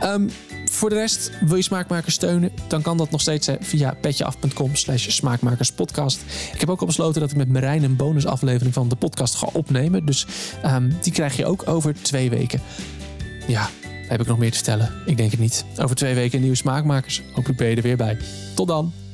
[0.04, 0.30] Um,
[0.66, 2.52] voor de rest, wil je smaakmakers steunen?
[2.68, 6.22] Dan kan dat nog steeds via petjeaf.com slash smaakmakerspodcast.
[6.54, 9.50] Ik heb ook al besloten dat ik met Marijn een bonusaflevering van de podcast ga
[9.54, 10.06] opnemen.
[10.06, 10.26] Dus
[10.66, 12.62] um, die krijg je ook over twee weken.
[13.48, 13.70] Ja,
[14.08, 14.92] heb ik nog meer te vertellen?
[15.06, 15.66] Ik denk het niet.
[15.78, 17.22] Over twee weken nieuwe smaakmakers.
[17.34, 18.18] Hopelijk ben je er weer bij.
[18.56, 19.05] Tot dan!